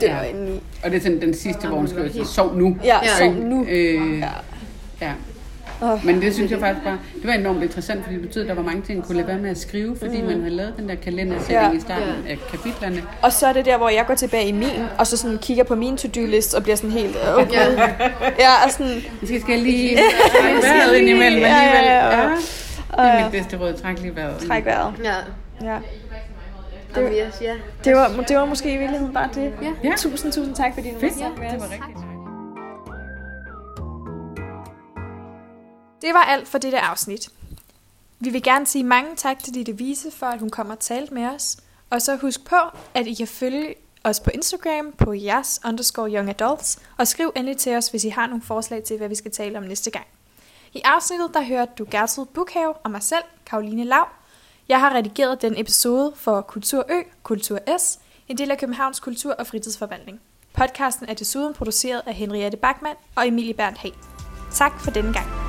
det 0.01 0.09
var 0.09 0.23
ja. 0.23 0.29
inde 0.29 0.59
Og 0.83 0.91
det 0.91 0.97
er 0.97 1.01
sådan 1.01 1.21
den 1.21 1.33
sidste, 1.33 1.67
hvor 1.67 1.77
hun 1.77 1.87
skriver, 1.87 2.25
sov 2.25 2.55
nu. 2.55 2.77
Ja, 2.83 2.97
ja. 3.03 3.17
sov 3.17 3.33
nu. 3.33 3.65
Øh, 3.69 4.19
ja. 4.19 4.27
ja. 5.01 5.11
Oh, 5.81 6.05
Men 6.05 6.21
det 6.21 6.33
synes 6.33 6.51
jeg 6.51 6.59
faktisk 6.59 6.83
bare, 6.83 6.97
det 7.15 7.27
var 7.27 7.33
enormt 7.33 7.63
interessant, 7.63 8.03
fordi 8.03 8.15
det 8.15 8.27
betød, 8.27 8.41
at 8.41 8.47
der 8.47 8.53
var 8.53 8.63
mange 8.63 8.81
ting, 8.81 9.05
kunne 9.05 9.15
lade 9.15 9.27
være 9.27 9.37
med 9.37 9.49
at 9.49 9.57
skrive, 9.57 9.97
fordi 9.97 10.21
mm. 10.21 10.27
man 10.27 10.39
havde 10.39 10.55
lavet 10.55 10.73
den 10.77 10.89
der 10.89 10.95
kalendersætning 10.95 11.71
ja. 11.73 11.77
i 11.77 11.79
starten 11.79 12.07
ja. 12.25 12.31
af 12.31 12.37
kapitlerne. 12.51 13.03
Og 13.21 13.31
så 13.31 13.47
er 13.47 13.53
det 13.53 13.65
der, 13.65 13.77
hvor 13.77 13.89
jeg 13.89 14.05
går 14.07 14.15
tilbage 14.15 14.47
i 14.47 14.51
min, 14.51 14.69
og 14.97 15.07
så 15.07 15.17
sådan 15.17 15.37
kigger 15.37 15.63
på 15.63 15.75
min 15.75 15.97
to-do-list, 15.97 16.53
og 16.53 16.63
bliver 16.63 16.75
sådan 16.75 16.91
helt, 16.91 17.17
okay. 17.37 17.53
Ja, 17.53 17.81
ja 18.39 18.65
og 18.65 18.71
sådan... 18.71 19.01
Måske 19.21 19.41
skal 19.41 19.53
jeg 19.53 19.63
lige 19.63 19.97
trække 20.41 20.61
vejret 20.61 20.95
ind 20.95 21.09
imellem 21.09 21.41
ja, 21.41 21.47
alligevel. 21.47 21.85
Ja, 21.85 22.05
ja, 22.05 22.21
ja. 22.21 22.29
Det 22.91 23.19
er 23.19 23.23
mit 23.23 23.31
bedste 23.31 23.57
råd, 23.57 23.73
træk 23.73 23.99
lige 23.99 24.15
vejret. 24.15 24.47
Træk 24.47 24.65
vejret. 24.65 24.93
Ja. 25.03 25.15
Ja. 25.61 25.77
Det 26.95 27.03
var, 27.03 27.11
yes, 27.11 27.43
det, 27.83 27.95
var, 27.95 28.23
det 28.27 28.37
var 28.37 28.45
måske 28.45 28.73
i 28.73 28.77
virkeligheden 28.77 29.13
bare 29.13 29.29
det. 29.33 29.53
Ja. 29.83 29.89
Tusind, 29.97 30.31
tusind 30.31 30.55
tak 30.55 30.73
for 30.73 30.81
din 30.81 30.93
Fedt. 30.99 31.13
Ja, 31.19 31.25
det 31.25 31.59
var 31.59 31.71
rigtigt. 31.71 32.06
Det 36.07 36.13
var 36.13 36.23
alt 36.23 36.47
for 36.47 36.57
dette 36.57 36.79
afsnit. 36.79 37.29
Vi 38.19 38.29
vil 38.29 38.43
gerne 38.43 38.65
sige 38.65 38.83
mange 38.83 39.15
tak 39.15 39.43
til 39.43 39.53
Ditte 39.53 39.77
Vise 39.77 40.11
for, 40.11 40.25
at 40.25 40.39
hun 40.39 40.49
kommer 40.49 40.73
og 40.73 40.79
talte 40.79 41.13
med 41.13 41.25
os. 41.25 41.57
Og 41.89 42.01
så 42.01 42.15
husk 42.15 42.45
på, 42.45 42.55
at 42.93 43.07
I 43.07 43.13
kan 43.13 43.27
følge 43.27 43.75
os 44.03 44.19
på 44.19 44.29
Instagram 44.33 44.91
på 44.97 45.13
jeres 45.13 45.59
underscore 45.65 46.09
young 46.11 46.29
adults, 46.29 46.79
og 46.97 47.07
skriv 47.07 47.31
endelig 47.35 47.57
til 47.57 47.75
os, 47.75 47.87
hvis 47.87 48.03
I 48.03 48.09
har 48.09 48.27
nogle 48.27 48.41
forslag 48.41 48.83
til, 48.83 48.97
hvad 48.97 49.09
vi 49.09 49.15
skal 49.15 49.31
tale 49.31 49.57
om 49.57 49.63
næste 49.63 49.91
gang. 49.91 50.05
I 50.73 50.81
afsnittet 50.85 51.33
der 51.33 51.41
hørte 51.41 51.71
du 51.77 51.85
Gertrud 51.91 52.25
Bukhave 52.25 52.73
og 52.73 52.91
mig 52.91 53.03
selv, 53.03 53.23
Karoline 53.45 53.83
Lav. 53.83 54.07
Jeg 54.69 54.79
har 54.79 54.93
redigeret 54.95 55.41
den 55.41 55.53
episode 55.57 56.13
for 56.15 56.41
Kultur 56.41 56.85
Ø, 56.89 57.01
Kultur 57.23 57.59
S, 57.77 57.99
en 58.27 58.37
del 58.37 58.51
af 58.51 58.57
Københavns 58.57 58.99
Kultur- 58.99 59.35
og 59.39 59.47
Fritidsforvaltning. 59.47 60.21
Podcasten 60.53 61.09
er 61.09 61.13
desuden 61.13 61.53
produceret 61.53 62.01
af 62.05 62.13
Henriette 62.13 62.57
Bachmann 62.57 62.97
og 63.15 63.27
Emilie 63.27 63.53
Berndt 63.53 63.77
Hag. 63.77 63.93
Tak 64.51 64.79
for 64.79 64.91
denne 64.91 65.13
gang. 65.13 65.46